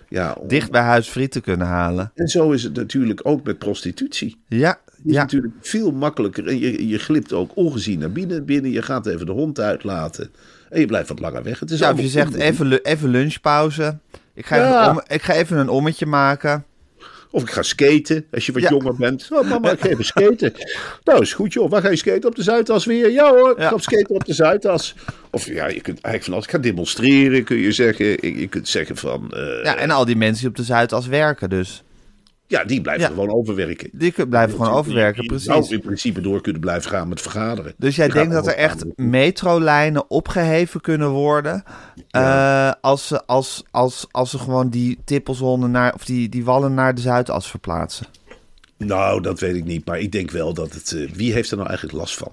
Ja, 0.09 0.33
om- 0.39 0.47
dicht 0.47 0.71
bij 0.71 0.81
huis 0.81 1.07
friet 1.07 1.31
te 1.31 1.41
kunnen 1.41 1.67
halen. 1.67 2.11
En 2.15 2.27
zo 2.27 2.51
is 2.51 2.63
het 2.63 2.75
natuurlijk 2.75 3.19
ook 3.23 3.43
met 3.43 3.57
prostitutie. 3.57 4.37
Ja, 4.47 4.79
Het 4.85 5.05
is 5.05 5.13
ja. 5.13 5.21
natuurlijk 5.21 5.53
veel 5.61 5.91
makkelijker. 5.91 6.47
En 6.47 6.59
je, 6.59 6.87
je 6.87 6.97
glipt 6.97 7.33
ook 7.33 7.51
ongezien 7.55 7.99
naar 7.99 8.11
binnen, 8.11 8.45
binnen. 8.45 8.71
Je 8.71 8.81
gaat 8.81 9.05
even 9.05 9.25
de 9.25 9.31
hond 9.31 9.59
uitlaten. 9.59 10.29
En 10.69 10.79
je 10.79 10.85
blijft 10.85 11.07
wat 11.09 11.19
langer 11.19 11.43
weg. 11.43 11.59
Het 11.59 11.71
is 11.71 11.79
ja 11.79 11.91
of 11.91 12.01
je 12.01 12.07
zegt 12.07 12.33
even, 12.33 12.83
even 12.83 13.09
lunchpauze. 13.09 13.97
Ik 14.33 14.45
ga, 14.45 14.55
Ja. 14.55 14.81
even, 14.81 14.91
om, 14.91 15.01
ik 15.07 15.21
ga 15.21 15.33
even 15.33 15.57
een 15.57 15.69
ommetje 15.69 16.05
maken. 16.05 16.65
Of 17.35 17.41
ik 17.41 17.49
ga 17.49 17.61
skaten, 17.61 18.25
als 18.31 18.45
je 18.45 18.51
wat 18.51 18.61
Ja. 18.61 18.69
jonger 18.69 18.95
bent. 18.95 19.27
Oh, 19.31 19.49
mama, 19.49 19.71
ik 19.71 19.79
ga 19.79 19.87
even 19.87 20.05
skaten. 20.05 20.53
nou, 21.03 21.21
is 21.21 21.33
goed 21.33 21.53
joh. 21.53 21.69
Waar 21.69 21.81
ga 21.81 21.89
je 21.89 21.95
skaten? 21.95 22.29
Op 22.29 22.35
de 22.35 22.43
Zuidas 22.43 22.85
weer? 22.85 23.11
Ja 23.11 23.29
hoor, 23.33 23.51
ik 23.51 23.63
ga 23.63 23.73
op 23.73 23.81
skaten 23.81 24.09
op 24.15 24.25
de 24.25 24.33
Zuidas. 24.33 24.95
Of 25.31 25.45
ja, 25.45 25.67
je 25.67 25.81
kunt 25.81 26.01
eigenlijk 26.01 26.23
van 26.23 26.33
alles. 26.33 26.45
Ik 26.45 26.51
ga 26.51 26.57
demonstreren, 26.57 27.43
kun 27.43 27.57
je 27.57 27.71
zeggen. 27.71 28.05
Je, 28.05 28.39
je 28.39 28.47
kunt 28.47 28.67
zeggen 28.67 28.97
van... 28.97 29.31
eh, 29.33 29.63
Ja, 29.63 29.75
en 29.75 29.91
al 29.91 30.05
die 30.05 30.15
mensen 30.15 30.39
die 30.39 30.49
op 30.49 30.55
de 30.55 30.63
Zuidas 30.63 31.07
werken 31.07 31.49
dus. 31.49 31.83
Ja, 32.47 32.63
die 32.63 32.81
blijven 32.81 33.03
Ja. 33.03 33.09
gewoon 33.09 33.31
overwerken. 33.33 33.89
Die 33.93 34.27
blijven 34.27 34.57
gewoon 34.57 34.73
overwerken, 34.73 35.23
Je 35.23 35.29
precies. 35.29 35.69
in 35.69 35.81
principe 35.81 36.21
door 36.21 36.41
kunnen 36.41 36.61
blijven 36.61 36.89
gaan 36.91 37.07
met 37.07 37.21
vergaderen. 37.21 37.73
Dus 37.77 37.95
jij 37.95 38.07
denkt 38.09 38.33
dat 38.33 38.47
er 38.47 38.55
echt 38.55 38.85
metrolijnen 38.95 40.09
opgeheven 40.09 40.81
kunnen 40.81 41.09
worden... 41.09 41.63
eh, 42.09 42.71
als, 42.81 43.07
ze, 43.07 43.25
als, 43.25 43.63
als, 43.71 44.07
als 44.11 44.29
ze 44.29 44.37
gewoon 44.39 44.69
die 44.69 44.97
tippelzone 45.05 45.67
naar... 45.67 45.93
of 45.93 46.05
die, 46.05 46.29
die 46.29 46.43
wallen 46.45 46.73
naar 46.73 46.95
de 46.95 47.01
Zuidas 47.01 47.49
verplaatsen. 47.49 48.05
Nou, 48.77 49.21
dat 49.21 49.39
weet 49.39 49.55
ik 49.55 49.65
niet. 49.65 49.85
Maar 49.85 49.99
ik 49.99 50.11
denk 50.11 50.31
wel 50.31 50.53
dat 50.53 50.73
het... 50.73 50.91
eh, 50.91 51.11
wie 51.11 51.33
heeft 51.33 51.51
er 51.51 51.57
nou 51.57 51.69
eigenlijk 51.69 51.97
last 51.97 52.17
van? 52.17 52.31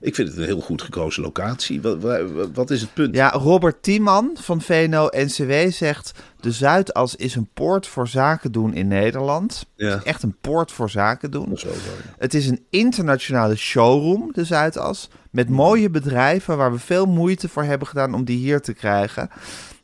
Ik 0.00 0.14
vind 0.14 0.28
het 0.28 0.36
een 0.36 0.44
heel 0.44 0.60
goed 0.60 0.82
gekozen 0.82 1.22
locatie. 1.22 1.80
Wat, 1.80 2.02
wat, 2.02 2.50
wat 2.54 2.70
is 2.70 2.80
het 2.80 2.94
punt? 2.94 3.14
Ja, 3.14 3.30
Robert 3.30 3.82
Tiemann 3.82 4.36
van 4.40 4.60
VNO-NCW 4.60 5.70
zegt... 5.70 6.12
de 6.40 6.52
Zuidas 6.52 7.16
is 7.16 7.34
een 7.34 7.48
poort 7.54 7.86
voor 7.86 8.08
zaken 8.08 8.52
doen 8.52 8.74
in 8.74 8.88
Nederland. 8.88 9.66
Ja. 9.74 9.88
Het 9.88 9.98
is 9.98 10.04
echt 10.04 10.22
een 10.22 10.36
poort 10.40 10.72
voor 10.72 10.90
zaken 10.90 11.30
doen. 11.30 11.58
Zo, 11.58 11.68
ja. 11.68 12.14
Het 12.18 12.34
is 12.34 12.46
een 12.46 12.64
internationale 12.70 13.56
showroom, 13.56 14.32
de 14.32 14.44
Zuidas. 14.44 15.08
Met 15.30 15.48
mooie 15.48 15.90
bedrijven 15.90 16.56
waar 16.56 16.72
we 16.72 16.78
veel 16.78 17.06
moeite 17.06 17.48
voor 17.48 17.62
hebben 17.64 17.88
gedaan 17.88 18.14
om 18.14 18.24
die 18.24 18.38
hier 18.38 18.60
te 18.60 18.72
krijgen. 18.72 19.30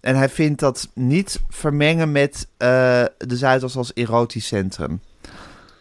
En 0.01 0.17
hij 0.17 0.29
vindt 0.29 0.61
dat 0.61 0.89
niet 0.95 1.41
vermengen 1.49 2.13
met 2.13 2.49
eh, 2.57 2.69
de 3.19 3.37
Zuidas 3.37 3.77
als 3.77 3.91
erotisch 3.95 4.47
centrum. 4.47 5.01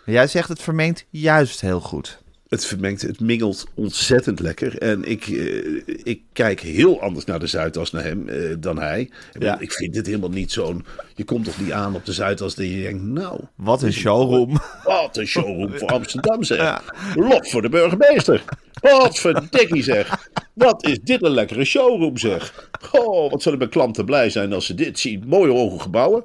Jij 0.05 0.27
zegt 0.27 0.49
het 0.49 0.61
vermengt 0.61 1.05
juist 1.09 1.61
heel 1.61 1.79
goed. 1.79 2.23
Het 2.49 2.65
vermengt, 2.65 3.01
het 3.01 3.19
mingelt 3.19 3.65
ontzettend 3.73 4.39
lekker. 4.39 4.77
En 4.77 5.03
ik, 5.03 5.27
eh, 5.27 5.81
ik 6.03 6.21
kijk 6.33 6.59
heel 6.59 7.01
anders 7.01 7.25
naar 7.25 7.39
de 7.39 7.47
Zuidas 7.47 7.91
naar 7.91 8.03
hem, 8.03 8.29
eh, 8.29 8.55
dan 8.59 8.79
hij. 8.79 9.01
Ik, 9.01 9.11
bedoel, 9.33 9.49
Ja. 9.49 9.59
ik 9.59 9.71
vind 9.71 9.95
het 9.95 10.05
helemaal 10.05 10.29
niet 10.29 10.51
zo'n... 10.51 10.85
Je 11.15 11.23
komt 11.23 11.45
toch 11.45 11.61
niet 11.61 11.71
aan 11.71 11.95
op 11.95 12.05
de 12.05 12.13
Zuidas 12.13 12.55
dat 12.55 12.65
je 12.65 12.81
denkt... 12.81 13.03
Nou, 13.03 13.39
Wat 13.55 13.81
een 13.81 13.93
showroom. 13.93 14.57
wat 14.83 15.17
een 15.17 15.27
showroom 15.27 15.77
voor 15.77 15.87
Amsterdam 15.87 16.43
zeg. 16.43 16.57
Ja. 16.57 16.81
Lof 17.15 17.49
voor 17.49 17.61
de 17.61 17.69
burgemeester. 17.69 18.43
Wat 18.81 19.19
verdikkie 19.19 19.83
zeg. 19.83 20.29
Wat 20.53 20.85
is 20.87 20.99
dit 21.01 21.23
een 21.23 21.31
lekkere 21.31 21.65
showroom 21.65 22.17
zeg. 22.17 22.69
Oh, 22.91 23.31
wat 23.31 23.41
zullen 23.41 23.57
mijn 23.57 23.69
klanten 23.69 24.05
blij 24.05 24.29
zijn 24.29 24.53
als 24.53 24.65
ze 24.65 24.73
dit 24.73 24.99
zien. 24.99 25.23
Mooie 25.27 25.51
hoge 25.51 25.79
gebouwen. 25.79 26.23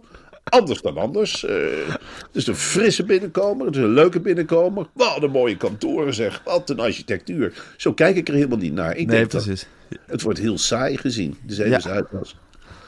Anders 0.51 0.83
dan 0.83 0.97
anders. 0.97 1.45
Eh, 1.45 1.55
het 2.27 2.29
is 2.37 2.47
een 2.47 2.55
frisse 2.57 3.05
binnenkomer. 3.05 3.67
Het 3.67 3.77
is 3.77 3.83
een 3.83 3.93
leuke 3.93 4.21
binnenkomer. 4.21 4.87
Wat 4.93 5.23
een 5.23 5.31
mooie 5.31 5.57
kantoren 5.57 6.15
zeg. 6.15 6.43
Wat 6.45 6.71
een 6.71 6.81
architectuur. 6.81 7.63
Zo 7.77 7.93
kijk 7.93 8.17
ik 8.17 8.29
er 8.29 8.35
helemaal 8.35 8.59
niet 8.59 8.73
naar. 8.73 8.91
Ik 8.91 9.07
Nee, 9.07 9.17
denk 9.17 9.31
dat 9.31 9.43
precies. 9.45 9.67
het 10.07 10.23
wordt 10.23 10.39
heel 10.39 10.59
saai 10.59 10.97
gezien. 10.97 11.37
De 11.47 11.55
hele 11.55 11.69
Ja. 11.69 12.07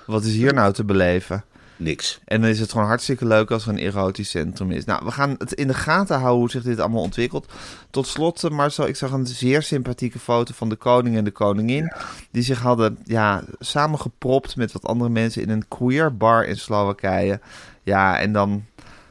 Wat 0.06 0.24
is 0.24 0.32
hier 0.34 0.54
nou 0.54 0.72
te 0.72 0.84
beleven? 0.84 1.44
Niks. 1.82 2.20
En 2.24 2.40
dan 2.40 2.50
is 2.50 2.60
het 2.60 2.70
gewoon 2.72 2.86
hartstikke 2.86 3.26
leuk 3.26 3.50
als 3.50 3.62
er 3.64 3.68
een 3.68 3.78
erotisch 3.78 4.30
centrum 4.30 4.70
is. 4.70 4.84
Nou, 4.84 5.04
we 5.04 5.10
gaan 5.10 5.34
het 5.38 5.52
in 5.52 5.66
de 5.66 5.74
gaten 5.74 6.16
houden 6.18 6.38
hoe 6.40 6.50
zich 6.50 6.62
dit 6.62 6.78
allemaal 6.80 7.02
ontwikkelt. 7.02 7.52
Tot 7.90 8.06
slot, 8.06 8.44
eh, 8.44 8.50
Marcel, 8.50 8.86
ik 8.86 8.96
zag 8.96 9.10
een 9.10 9.26
zeer 9.26 9.62
sympathieke 9.62 10.18
foto 10.18 10.52
van 10.56 10.68
de 10.68 10.76
koning 10.76 11.16
en 11.16 11.24
de 11.24 11.30
koningin. 11.30 11.92
Die 12.30 12.42
zich 12.42 12.60
hadden 12.60 12.98
ja, 13.04 13.44
samengepropt 13.58 14.56
met 14.56 14.72
wat 14.72 14.84
andere 14.86 15.10
mensen 15.10 15.42
in 15.42 15.50
een 15.50 15.68
queer 15.68 16.16
bar 16.16 16.44
in 16.44 16.56
Slowakije. 16.56 17.40
Ja, 17.82 18.18
en 18.18 18.32
dan, 18.32 18.64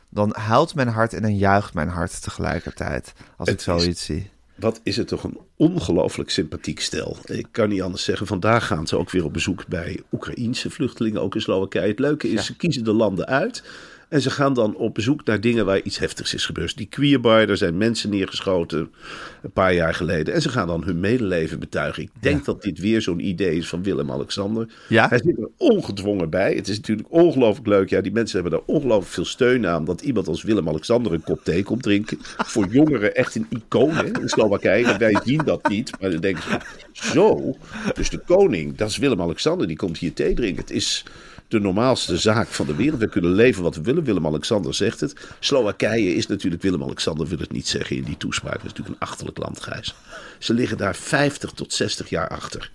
dan 0.10 0.36
huilt 0.40 0.76
mijn 0.76 0.88
hart 0.88 1.14
en 1.14 1.22
dan 1.22 1.38
juicht 1.38 1.74
mijn 1.74 1.90
hart 1.90 2.22
tegelijkertijd. 2.22 3.14
Als 3.38 3.50
Het 3.50 3.58
ik 3.58 3.64
zoiets 3.64 3.88
is- 3.88 4.04
zie. 4.06 4.30
Wat 4.62 4.80
is 4.84 4.98
het 4.98 5.08
toch 5.08 5.24
een 5.24 5.38
ongelooflijk 5.56 6.30
sympathiek 6.30 6.80
stel. 6.80 7.18
Ik 7.26 7.48
kan 7.52 7.70
niet 7.70 7.82
anders 7.82 8.04
zeggen. 8.04 8.28
Vandaag 8.28 8.68
gaan 8.68 8.88
ze 8.88 8.98
ook 8.98 9.10
weer 9.12 9.24
op 9.26 9.34
bezoek 9.34 9.68
bij 9.68 10.02
Oekraïense 10.12 10.70
vluchtelingen, 10.70 11.22
ook 11.22 11.36
in 11.36 11.42
Slowakije. 11.42 11.88
Het 11.88 12.00
leuke 12.00 12.28
is, 12.28 12.34
Ja. 12.34 12.42
ze 12.42 12.56
kiezen 12.56 12.84
de 12.84 12.94
landen 12.94 13.26
uit. 13.28 13.64
En 14.12 14.22
ze 14.22 14.30
gaan 14.30 14.54
dan 14.54 14.76
op 14.76 14.94
bezoek 14.94 15.26
naar 15.26 15.42
dingen 15.42 15.66
waar 15.66 15.82
iets 15.82 16.00
heftigs 16.00 16.34
is 16.34 16.46
gebeurd. 16.46 16.78
Die 16.78 16.86
queerbar, 16.86 17.48
daar 17.48 17.58
zijn 17.58 17.78
mensen 17.78 18.10
neergeschoten 18.10 18.92
een 19.42 19.52
paar 19.52 19.74
jaar 19.74 19.94
geleden. 19.94 20.34
En 20.34 20.42
ze 20.42 20.50
gaan 20.50 20.68
dan 20.68 20.84
hun 20.84 21.00
medeleven 21.00 21.60
betuigen. 21.60 22.04
Ik 22.04 22.10
denk 22.20 22.46
dat 22.46 22.62
dit 22.62 22.80
weer 22.80 23.02
zo'n 23.02 23.20
idee 23.20 23.58
is 23.58 23.68
van 23.68 23.84
Willem-Alexander. 23.84 24.68
Ja? 24.88 25.08
Hij 25.08 25.18
zit 25.24 25.38
er 25.38 25.50
ongedwongen 25.58 26.30
bij. 26.30 26.56
Het 26.56 26.68
is 26.68 26.76
natuurlijk 26.76 27.12
ongelooflijk 27.12 27.68
leuk. 27.68 27.90
Ja, 27.90 28.02
die 28.02 28.12
mensen 28.12 28.42
hebben 28.42 28.60
daar 28.60 28.76
ongelooflijk 28.76 29.12
veel 29.12 29.26
steun 29.26 29.68
aan. 29.68 29.86
Dat 29.86 30.02
iemand 30.02 30.28
als 30.28 30.44
Willem-Alexander 30.44 31.14
een 31.14 31.24
kop 31.24 31.44
thee 31.44 31.64
komt 31.64 31.84
drinken. 31.84 32.18
Voor 32.22 32.68
jongeren 32.80 33.16
echt 33.16 33.36
een 33.36 33.48
icoon 33.50 33.96
hè, 33.96 34.20
in 34.20 34.30
Slowakije. 34.30 34.86
En 34.86 35.00
wij 35.00 35.20
zien 35.24 35.42
dat 35.46 35.70
niet. 35.70 35.92
Maar 36.00 36.12
dan 36.12 36.22
denken 36.22 36.44
ze, 36.44 36.60
zo. 36.92 37.56
Dus 37.94 38.10
de 38.10 38.20
koning, 38.20 38.76
dat 38.76 38.90
is 38.90 38.98
Willem-Alexander. 38.98 39.68
Die 39.68 39.78
komt 39.78 39.98
hier 39.98 40.14
thee 40.14 40.34
drinken. 40.34 40.62
Het 40.62 40.72
is 40.72 41.04
de 41.52 41.60
normaalste 41.60 42.18
zaak 42.18 42.48
van 42.48 42.66
de 42.66 42.76
wereld. 42.76 43.00
We 43.00 43.10
kunnen 43.10 43.32
leven 43.32 43.64
wat 43.64 43.76
we 43.76 43.82
willen. 43.82 44.04
Willem-Alexander 44.04 44.74
zegt 44.74 45.00
het. 45.00 45.16
Slowakije 45.40 46.16
is 46.16 46.28
natuurlijk, 46.28 46.62
Willem-Alexander 46.62 47.28
wil 47.28 47.38
het 47.38 47.52
niet 47.52 47.68
zeggen 47.68 47.96
in 47.96 48.04
die 48.04 48.18
toespraak. 48.18 48.54
Het 48.54 48.62
is 48.64 48.70
natuurlijk 48.70 48.96
een 48.96 49.08
achterlijk 49.08 49.38
land, 49.38 49.62
Gijs. 49.62 49.96
Ze 50.40 50.54
liggen 50.54 50.78
daar 50.78 50.96
50 50.96 51.52
tot 51.52 51.74
60 51.74 52.10
jaar 52.10 52.28
achter. 52.28 52.72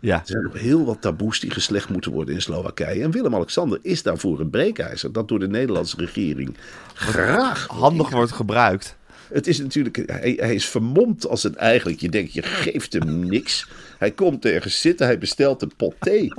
Ja. 0.00 0.16
Er 0.16 0.26
zijn 0.26 0.42
nog 0.42 0.58
heel 0.58 0.84
wat 0.84 1.00
taboes 1.00 1.40
die 1.40 1.50
geslecht 1.50 1.88
moeten 1.88 2.12
worden 2.12 2.34
in 2.34 2.42
Slowakije. 2.42 3.02
En 3.02 3.10
Willem-Alexander 3.10 3.78
is 3.82 4.02
daarvoor 4.02 4.40
een 4.40 4.50
breekijzer. 4.50 5.12
Dat 5.12 5.28
door 5.28 5.38
de 5.38 5.48
Nederlandse 5.48 5.96
regering 5.96 6.56
graag. 6.94 7.66
Handig 7.66 8.10
wordt 8.10 8.32
gebruikt. 8.32 8.96
Het 9.32 9.46
is 9.46 9.58
natuurlijk, 9.58 9.96
hij, 10.06 10.34
hij 10.36 10.54
is 10.54 10.66
vermomd 10.66 11.28
als 11.28 11.42
het 11.42 11.54
eigenlijk. 11.54 12.00
Je 12.00 12.08
denkt, 12.08 12.32
je 12.32 12.42
geeft 12.42 12.92
hem 12.92 13.28
niks. 13.28 13.66
Hij 14.00 14.10
komt 14.10 14.44
ergens 14.44 14.80
zitten, 14.80 15.06
hij 15.06 15.18
bestelt 15.18 15.62
een 15.62 15.72
pot 15.76 15.94
thee. 15.98 16.32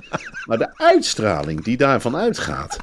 Maar 0.45 0.57
de 0.57 0.69
uitstraling 0.73 1.63
die 1.63 1.77
daarvan 1.77 2.15
uitgaat. 2.15 2.77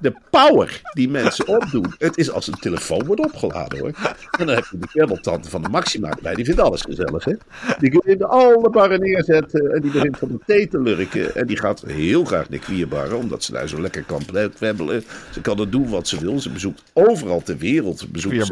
De 0.00 0.14
power 0.30 0.80
die 0.92 1.08
mensen 1.08 1.48
opdoen. 1.48 1.94
Het 1.98 2.16
is 2.16 2.30
als 2.30 2.46
een 2.46 2.58
telefoon 2.58 3.04
wordt 3.04 3.24
opgeladen 3.24 3.78
hoor. 3.78 3.92
En 4.38 4.46
dan 4.46 4.54
heb 4.54 4.64
je 4.70 4.78
de 4.78 4.88
kebbeltante 4.92 5.50
van 5.50 5.62
de 5.62 5.68
Maxima 5.68 6.10
erbij. 6.10 6.34
Die 6.34 6.44
vindt 6.44 6.60
alles 6.60 6.82
gezellig 6.82 7.24
hè. 7.24 7.32
Die 7.78 8.02
in 8.04 8.22
alle 8.22 8.70
barren 8.70 9.00
neerzetten. 9.00 9.74
En 9.74 9.80
die 9.80 9.90
begint 9.90 10.18
van 10.18 10.28
de 10.28 10.38
thee 10.46 10.68
te 10.68 10.80
lurken. 10.80 11.34
En 11.34 11.46
die 11.46 11.58
gaat 11.58 11.82
heel 11.86 12.24
graag 12.24 12.48
naar 12.48 12.58
queerbarren. 12.58 13.18
Omdat 13.18 13.44
ze 13.44 13.52
daar 13.52 13.68
zo 13.68 13.80
lekker 13.80 14.04
kan 14.04 14.22
kwebbelen. 14.54 15.04
Ze 15.32 15.40
kan 15.40 15.60
er 15.60 15.70
doen 15.70 15.88
wat 15.88 16.08
ze 16.08 16.20
wil. 16.20 16.40
Ze 16.40 16.50
bezoekt 16.50 16.82
overal 16.92 17.42
ter 17.42 17.56
wereld. 17.56 18.12
Bezoekt 18.12 18.50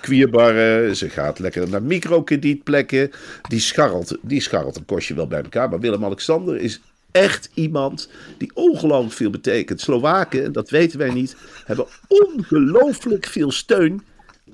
Queerbarren. 0.00 0.96
Ze 0.96 1.08
gaat 1.08 1.38
lekker 1.38 1.68
naar 1.68 1.82
microkredietplekken. 1.82 3.10
Die 3.48 3.60
scharrelt, 3.60 4.18
die 4.22 4.40
scharrelt 4.40 4.76
een 4.76 4.84
kostje 4.84 5.14
wel 5.14 5.26
bij 5.26 5.42
elkaar. 5.42 5.68
Maar 5.68 5.80
Willem-Alexander 5.80 6.56
is 6.56 6.80
echt 7.10 7.50
iemand 7.54 8.08
die 8.38 8.50
ongelooflijk 8.54 9.14
veel 9.14 9.30
betekent. 9.30 9.80
Slowaken, 9.80 10.52
dat 10.52 10.70
weten 10.70 10.98
wij 10.98 11.10
niet, 11.10 11.36
hebben 11.64 11.86
ongelooflijk 12.08 13.26
veel 13.26 13.50
steun 13.50 14.02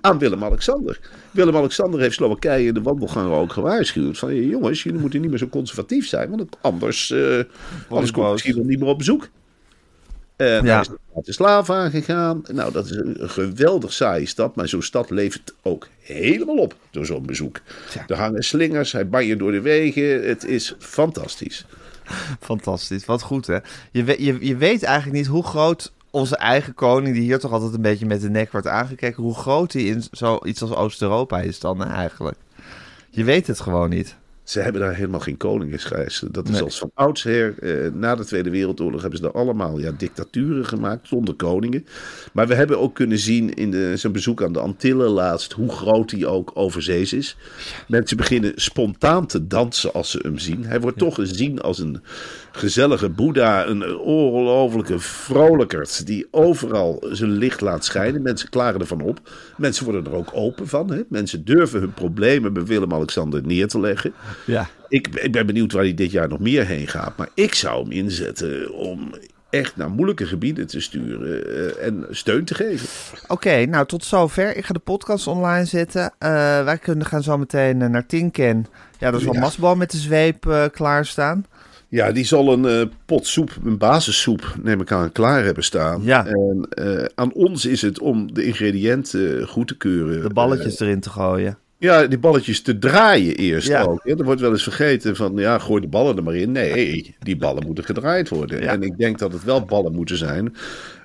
aan 0.00 0.18
Willem-Alexander. 0.18 1.00
Willem-Alexander 1.30 2.00
heeft 2.00 2.14
Slowakije 2.14 2.66
in 2.66 2.74
de 2.74 2.82
wandelgangen 2.82 3.37
ook 3.37 3.52
gewaarschuwd. 3.52 4.18
Van 4.18 4.35
jongens, 4.48 4.82
jullie 4.82 5.00
moeten 5.00 5.20
niet 5.20 5.30
meer 5.30 5.38
zo 5.38 5.48
conservatief 5.48 6.06
zijn. 6.06 6.30
Want 6.30 6.56
anders, 6.61 7.11
eh 7.11 7.20
anders 7.88 8.11
komt 8.11 8.12
boos. 8.12 8.32
misschien 8.32 8.54
wel 8.54 8.64
niet 8.64 8.78
meer 8.78 8.88
op 8.88 8.98
bezoek. 8.98 9.28
En 10.37 10.64
Ja. 10.64 10.72
hij 10.72 10.81
is 10.81 10.88
naar 10.88 10.96
Bratislava 11.12 11.88
gegaan. 11.90 12.42
Nou, 12.53 12.72
dat 12.72 12.85
is 12.85 12.90
een 12.90 13.16
geweldig 13.20 13.92
saaie 13.92 14.27
stad. 14.27 14.55
Maar 14.57 14.68
zo'n 14.68 14.83
stad 14.83 15.11
levert 15.11 15.55
ook 15.62 15.88
helemaal 16.01 16.57
op 16.57 16.77
door 16.90 17.07
zo'n 17.07 17.27
bezoek. 17.27 17.61
Er 18.07 18.16
hangen 18.16 18.42
slingers, 18.42 18.92
hij 18.92 19.09
banjen 19.09 19.38
door 19.38 19.53
de 19.53 19.61
wegen. 19.61 20.29
Het 20.29 20.44
is 20.44 20.75
fantastisch. 20.79 21.66
Fantastisch, 22.40 23.05
wat 23.05 23.22
goed 23.22 23.46
hè. 23.46 23.59
Je, 23.90 24.05
je, 24.18 24.46
je 24.46 24.57
weet 24.57 24.83
eigenlijk 24.83 25.16
niet 25.16 25.27
hoe 25.27 25.42
groot 25.44 25.92
onze 26.11 26.37
eigen 26.37 26.75
koning, 26.75 27.14
die 27.14 27.22
hier 27.22 27.38
toch 27.38 27.53
altijd 27.53 27.75
een 27.75 27.83
beetje 27.83 28.07
met 28.07 28.20
de 28.20 28.31
nek 28.31 28.53
wordt 28.53 28.66
aangekeken, 28.66 29.22
hoe 29.22 29.35
groot 29.35 29.72
hij 29.72 29.83
in 29.83 30.03
zoiets 30.11 30.62
als 30.62 30.75
Oost-Europa 30.75 31.40
is 31.40 31.61
dan 31.61 31.85
eigenlijk. 31.85 32.37
Je 33.11 33.25
weet 33.25 33.46
het 33.46 33.61
gewoon 33.61 33.90
niet. 33.90 34.16
Ze 34.46 34.61
hebben 34.61 34.80
daar 34.80 34.94
helemaal 34.94 35.20
geen 35.20 35.37
koningsreis. 35.37 36.22
Dat 36.30 36.44
is 36.44 36.50
Nee. 36.50 36.62
als 36.62 36.78
van 36.78 36.90
oudsher. 36.94 37.54
Eh, 37.59 37.92
na 37.92 38.14
de 38.14 38.24
Tweede 38.24 38.50
Wereldoorlog 38.50 39.00
hebben 39.00 39.18
ze 39.18 39.24
daar 39.24 39.35
allemaal 39.35 39.78
ja, 39.78 39.90
dictaturen 39.90 40.66
gemaakt 40.66 41.09
zonder 41.09 41.35
koningen. 41.35 41.87
Maar 42.32 42.46
we 42.46 42.54
hebben 42.54 42.78
ook 42.80 42.94
kunnen 42.94 43.18
zien 43.18 43.54
in 43.54 43.70
de, 43.70 43.96
zijn 43.96 44.12
bezoek 44.12 44.42
aan 44.42 44.52
de 44.52 44.59
Antillen 44.59 45.09
laatst 45.09 45.52
hoe 45.52 45.68
groot 45.72 46.11
hij 46.11 46.26
ook 46.26 46.50
overzees 46.54 47.12
is. 47.12 47.37
Mensen 47.88 48.16
beginnen 48.16 48.52
spontaan 48.54 49.26
te 49.26 49.46
dansen 49.46 49.92
als 49.92 50.11
ze 50.11 50.18
hem 50.22 50.38
zien. 50.38 50.64
Hij 50.64 50.80
wordt 50.80 50.98
toch 50.98 51.14
gezien 51.14 51.61
als 51.61 51.78
een 51.78 52.00
gezellige 52.56 53.08
boeddha, 53.08 53.66
een 53.66 53.96
ongelofelijke 53.98 54.98
vrolijkert 54.98 56.06
die 56.06 56.26
overal 56.30 57.04
zijn 57.10 57.30
licht 57.30 57.60
laat 57.60 57.84
schijnen. 57.84 58.22
Mensen 58.22 58.48
klaren 58.48 58.80
ervan 58.80 59.00
op. 59.00 59.20
Mensen 59.56 59.84
worden 59.84 60.04
er 60.04 60.14
ook 60.14 60.30
open 60.32 60.68
van. 60.68 60.90
Hè? 60.90 61.00
Mensen 61.08 61.44
durven 61.44 61.80
hun 61.80 61.94
problemen 61.94 62.52
bij 62.52 62.64
Willem-Alexander 62.64 63.42
neer 63.46 63.68
te 63.68 63.80
leggen. 63.80 64.12
Ja. 64.44 64.68
Ik, 64.88 65.08
ik 65.08 65.32
ben 65.32 65.46
benieuwd 65.46 65.72
waar 65.72 65.82
hij 65.82 65.94
dit 65.94 66.10
jaar 66.10 66.28
nog 66.28 66.38
meer 66.38 66.66
heen 66.66 66.88
gaat. 66.88 67.16
Maar 67.16 67.28
ik 67.34 67.54
zou 67.54 67.82
hem 67.82 67.92
inzetten 67.92 68.72
om 68.72 69.10
echt 69.50 69.76
naar 69.76 69.90
moeilijke 69.90 70.26
gebieden 70.26 70.66
te 70.66 70.80
sturen 70.80 71.46
eh, 71.78 71.86
en 71.86 72.06
steun 72.10 72.44
te 72.44 72.54
geven. 72.54 72.88
Oké, 73.28 73.64
nou 73.66 73.86
tot 73.86 74.04
zover. 74.04 74.56
Ik 74.56 74.64
ga 74.64 74.72
de 74.72 74.78
podcast 74.78 75.26
online 75.26 75.64
zetten. 75.64 76.12
Eh, 76.18 76.28
wij 76.64 76.78
kunnen 76.78 77.06
gaan 77.06 77.22
zo 77.22 77.38
meteen 77.38 77.82
eh, 77.82 77.88
naar 77.88 78.06
Tinken. 78.06 78.66
Ja, 78.98 79.10
dat 79.10 79.20
is 79.20 79.26
wel 79.26 79.34
Ja. 79.34 79.40
Masbal 79.40 79.76
met 79.76 79.90
de 79.90 79.98
zweep 79.98 80.46
eh, 80.46 80.64
klaarstaan. 80.72 81.44
Ja, 81.96 82.12
die 82.12 82.24
zal 82.24 82.52
een 82.52 82.64
eh, 82.66 82.87
pot 83.06 83.26
soep, 83.26 83.56
een 83.64 83.78
basissoep, 83.78 84.54
neem 84.62 84.80
ik 84.80 84.92
aan, 84.92 85.12
klaar 85.12 85.44
hebben 85.44 85.64
staan. 85.64 86.02
Ja. 86.04 86.26
En 86.26 86.66
eh, 86.70 87.04
aan 87.14 87.32
ons 87.32 87.64
is 87.66 87.82
het 87.82 87.98
om 88.00 88.35
de 88.35 88.44
ingrediënten 88.44 89.48
goed 89.48 89.68
te 89.68 89.76
keuren. 89.76 90.22
De 90.28 90.35
balletjes 90.35 90.80
erin 90.80 91.00
te 91.00 91.11
gooien. 91.11 91.59
Ja, 91.78 92.06
die 92.06 92.18
balletjes 92.18 92.62
te 92.62 92.78
draaien 92.78 93.35
eerst 93.35 93.68
Ja. 93.68 93.82
ook. 93.82 94.00
hè. 94.04 94.18
Er 94.18 94.24
wordt 94.24 94.40
wel 94.40 94.50
eens 94.50 94.62
vergeten 94.62 95.16
van, 95.16 95.37
ja, 95.37 95.59
gooi 95.59 95.80
de 95.80 95.88
ballen 95.88 96.16
er 96.16 96.22
maar 96.22 96.35
in. 96.35 96.52
Nee, 96.52 97.14
die 97.18 97.37
ballen 97.37 97.66
moeten 97.66 97.85
gedraaid 97.85 98.28
worden. 98.28 98.62
Ja. 98.62 98.72
En 98.72 98.82
ik 98.82 98.98
denk 98.98 99.18
dat 99.18 99.32
het 99.32 99.44
wel 99.44 99.64
ballen 99.64 99.92
moeten 99.92 100.16
zijn 100.16 100.54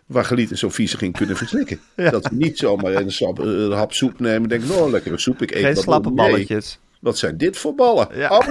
waar 0.05 0.25
Geliet 0.25 0.51
en 0.51 0.57
Sofie 0.57 0.87
zich 0.87 1.01
in 1.01 1.11
kunnen 1.11 1.35
verslikken. 1.37 1.79
Dat 2.11 2.23
ze 2.23 2.33
niet 2.35 2.57
zomaar 2.57 2.93
een, 2.93 3.11
sap, 3.11 3.39
een 3.39 3.71
hap 3.71 3.93
soep 3.93 4.19
nemen 4.19 4.41
en 4.43 4.49
denken, 4.49 4.67
nou, 4.67 4.91
lekkere 4.91 5.17
soep, 5.19 5.41
ik 5.41 5.51
eet 5.51 5.63
Geen 5.63 5.73
dat 5.73 5.83
slappe 5.83 6.11
balletjes. 6.11 6.79
wat 6.99 7.17
zijn 7.17 7.37
dit 7.37 7.57
voor 7.57 7.75
ballen? 7.75 8.07
Ja. 8.13 8.37
Oh, 8.37 8.47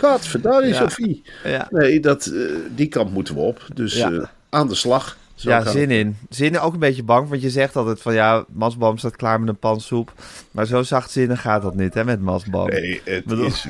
gadverdarrie, 0.00 0.74
Ja. 0.74 0.88
Ja. 1.44 1.66
Nee, 1.70 2.00
dat, 2.00 2.26
eh, 2.26 2.40
die 2.74 2.88
kant 2.88 3.12
moeten 3.12 3.34
we 3.34 3.40
op. 3.40 3.66
Dus 3.74 3.94
Ja. 3.94 4.10
eh, 4.10 4.22
aan 4.48 4.68
de 4.68 4.74
slag. 4.74 5.16
Zo 5.34 5.50
Ja, 5.50 5.70
zin 5.70 5.90
in. 5.90 6.16
Zin 6.28 6.46
in, 6.46 6.58
ook 6.58 6.72
een 6.72 6.78
beetje 6.78 7.02
bang, 7.02 7.28
want 7.28 7.42
je 7.42 7.50
zegt 7.50 7.76
altijd 7.76 8.00
van 8.02 8.14
ja, 8.14 8.44
Masboom 8.52 8.98
staat 8.98 9.16
klaar 9.16 9.40
met 9.40 9.48
een 9.48 9.58
pan 9.58 9.80
soep. 9.80 10.12
Maar 10.50 10.66
zo 10.66 10.82
zachtzinnig 10.82 11.40
gaat 11.40 11.62
dat 11.62 11.74
niet, 11.74 11.94
hè, 11.94 12.04
met 12.04 12.20
Masboom. 12.20 12.68
Nee, 12.68 13.00
het 13.04 13.24
Bedoel- 13.24 13.44
is, 13.46 13.66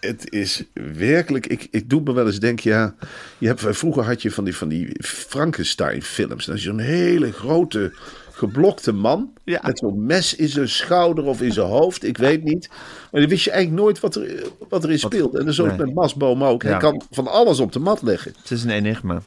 het 0.00 0.32
is 0.32 0.64
werkelijk. 0.94 1.46
Ik, 1.46 1.68
ik 1.70 1.90
doe 1.90 2.00
me 2.04 2.12
wel 2.12 2.26
eens 2.26 2.38
denken, 2.40 2.70
ja. 2.70 2.94
Je 3.38 3.46
hebt, 3.46 3.64
vroeger 3.68 4.04
had 4.04 4.22
je 4.22 4.30
van 4.30 4.44
die, 4.44 4.56
van 4.56 4.68
die 4.68 4.96
Frankenstein-films. 5.00 6.44
Dat 6.44 6.56
is 6.56 6.62
zo'n 6.62 6.78
hele 6.78 7.32
grote 7.32 7.92
geblokte 8.36 8.92
man. 8.92 9.32
Ja. 9.44 9.60
Met 9.66 9.78
zo'n 9.78 10.04
mes 10.06 10.34
in 10.36 10.48
zijn 10.48 10.68
schouder 10.68 11.24
of 11.24 11.42
in 11.42 11.52
zijn 11.52 11.66
hoofd. 11.66 12.04
Ik 12.04 12.18
weet 12.18 12.44
niet. 12.44 12.68
Maar 13.10 13.20
dan 13.20 13.30
wist 13.30 13.44
je 13.44 13.50
eigenlijk 13.50 13.82
nooit 13.82 14.00
wat, 14.00 14.14
er, 14.14 14.42
wat 14.68 14.84
erin 14.84 14.98
speelt. 14.98 15.34
En 15.34 15.54
zo 15.54 15.66
nee. 15.66 15.76
met 15.76 15.94
Masboom 15.94 16.44
ook. 16.44 16.62
Hij 16.62 16.76
kan 16.76 17.02
van 17.10 17.26
alles 17.26 17.60
op 17.60 17.72
de 17.72 17.78
mat 17.78 18.02
leggen. 18.02 18.32
Het 18.40 18.50
is 18.50 18.64
een 18.64 18.70
enigma. 18.70 19.22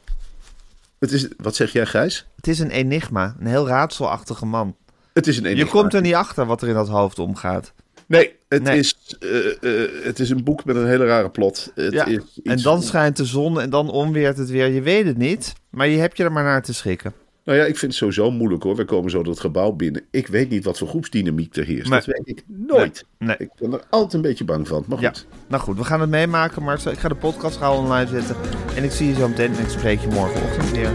Het 0.98 1.12
is, 1.12 1.28
wat 1.36 1.54
zeg 1.56 1.72
jij, 1.72 1.86
Gijs? 1.86 2.26
Het 2.36 2.48
is 2.48 2.58
een 2.58 2.70
enigma, 2.70 3.36
een 3.40 3.46
heel 3.46 3.66
raadselachtige 3.66 4.46
man. 4.46 4.76
Het 5.12 5.26
is 5.26 5.36
een 5.36 5.42
Je 5.42 5.48
enigma. 5.48 5.70
komt 5.70 5.94
er 5.94 6.00
niet 6.00 6.14
achter 6.14 6.46
wat 6.46 6.62
er 6.62 6.68
in 6.68 6.74
dat 6.74 6.88
hoofd 6.88 7.18
omgaat. 7.18 7.72
Nee, 8.06 8.36
het, 8.48 8.62
Nee. 8.62 8.78
Is, 8.78 9.16
eh, 9.20 9.84
eh, 9.84 9.90
het 10.04 10.18
is 10.18 10.30
een 10.30 10.44
boek 10.44 10.64
met 10.64 10.76
een 10.76 10.86
hele 10.86 11.04
rare 11.06 11.30
plot. 11.30 11.72
Het 11.74 11.92
Ja, 11.92 12.04
is 12.06 12.12
iets- 12.16 12.40
En 12.42 12.62
dan 12.62 12.82
schijnt 12.82 13.16
de 13.16 13.24
zon 13.24 13.60
en 13.60 13.70
dan 13.70 13.90
onweert 13.90 14.36
het 14.36 14.50
weer. 14.50 14.66
Je 14.68 14.80
weet 14.82 15.06
het 15.06 15.16
niet, 15.16 15.52
maar 15.70 15.88
je 15.88 15.98
hebt 15.98 16.16
je 16.16 16.24
er 16.24 16.32
maar 16.32 16.44
naar 16.44 16.62
te 16.62 16.74
schikken. 16.74 17.12
Nou 17.44 17.58
ja, 17.58 17.64
ik 17.64 17.76
vind 17.78 17.80
het 17.92 17.94
sowieso 17.94 18.30
moeilijk 18.30 18.62
hoor. 18.62 18.76
We 18.76 18.84
komen 18.84 19.10
zo 19.10 19.22
dat 19.22 19.40
gebouw 19.40 19.72
binnen. 19.72 20.02
Ik 20.10 20.26
weet 20.26 20.50
niet 20.50 20.64
wat 20.64 20.78
voor 20.78 20.88
groepsdynamiek 20.88 21.56
er 21.56 21.64
heerst. 21.64 21.90
Dat 21.90 22.04
weet 22.04 22.22
ik 22.24 22.44
nooit. 22.46 23.04
Nee, 23.18 23.28
nee. 23.28 23.36
Ik 23.38 23.50
ben 23.58 23.72
er 23.72 23.82
altijd 23.90 24.12
een 24.14 24.20
beetje 24.22 24.44
bang 24.44 24.68
van. 24.68 24.84
Maar 24.86 25.00
Ja, 25.00 25.08
goed. 25.08 25.26
nou 25.48 25.62
goed, 25.62 25.76
we 25.76 25.84
gaan 25.84 26.00
het 26.00 26.10
meemaken. 26.10 26.62
Maar 26.62 26.80
ik 26.90 26.98
ga 26.98 27.08
de 27.08 27.14
podcast 27.14 27.56
gauw 27.56 27.76
online 27.76 28.08
zetten. 28.10 28.36
En 28.76 28.84
ik 28.84 28.90
zie 28.90 29.08
je 29.08 29.14
zo 29.14 29.28
meteen 29.28 29.54
en 29.54 29.62
ik 29.62 29.68
spreek 29.68 30.00
je 30.00 30.08
morgenochtend 30.08 30.70
weer. 30.70 30.90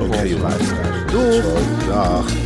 Oké, 0.00 0.20
jongens. 0.22 0.40
luisteraars. 0.42 1.12
Doeg! 1.12 1.86
Dag. 1.86 2.45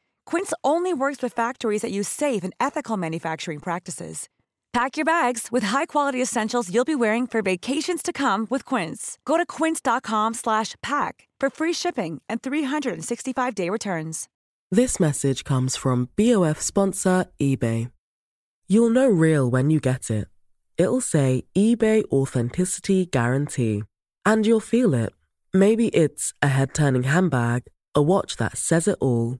Quince 0.25 0.53
only 0.63 0.93
works 0.93 1.21
with 1.21 1.33
factories 1.33 1.81
that 1.83 1.91
use 1.91 2.07
safe 2.07 2.43
and 2.43 2.53
ethical 2.59 2.97
manufacturing 2.97 3.59
practices. 3.59 4.27
Pack 4.73 4.95
your 4.95 5.05
bags 5.05 5.49
with 5.51 5.63
high-quality 5.63 6.21
essentials 6.21 6.73
you'll 6.73 6.85
be 6.85 6.95
wearing 6.95 7.27
for 7.27 7.41
vacations 7.41 8.01
to 8.01 8.13
come 8.13 8.47
with 8.49 8.63
Quince. 8.63 9.17
Go 9.25 9.35
to 9.35 9.45
quince.com 9.45 10.33
slash 10.33 10.75
pack 10.81 11.27
for 11.41 11.49
free 11.49 11.73
shipping 11.73 12.21
and 12.29 12.41
365-day 12.41 13.69
returns. 13.69 14.29
This 14.71 14.97
message 14.97 15.43
comes 15.43 15.75
from 15.75 16.07
BOF 16.15 16.61
sponsor 16.61 17.25
eBay. 17.41 17.91
You'll 18.67 18.89
know 18.89 19.09
real 19.09 19.49
when 19.49 19.69
you 19.69 19.81
get 19.81 20.09
it. 20.09 20.29
It'll 20.77 21.01
say 21.01 21.43
eBay 21.57 22.05
Authenticity 22.05 23.05
Guarantee. 23.05 23.83
And 24.25 24.45
you'll 24.47 24.61
feel 24.61 24.93
it. 24.93 25.11
Maybe 25.53 25.89
it's 25.89 26.33
a 26.41 26.47
head 26.47 26.73
turning 26.73 27.03
handbag, 27.03 27.63
a 27.93 28.01
watch 28.01 28.37
that 28.37 28.57
says 28.57 28.87
it 28.87 28.97
all, 29.01 29.39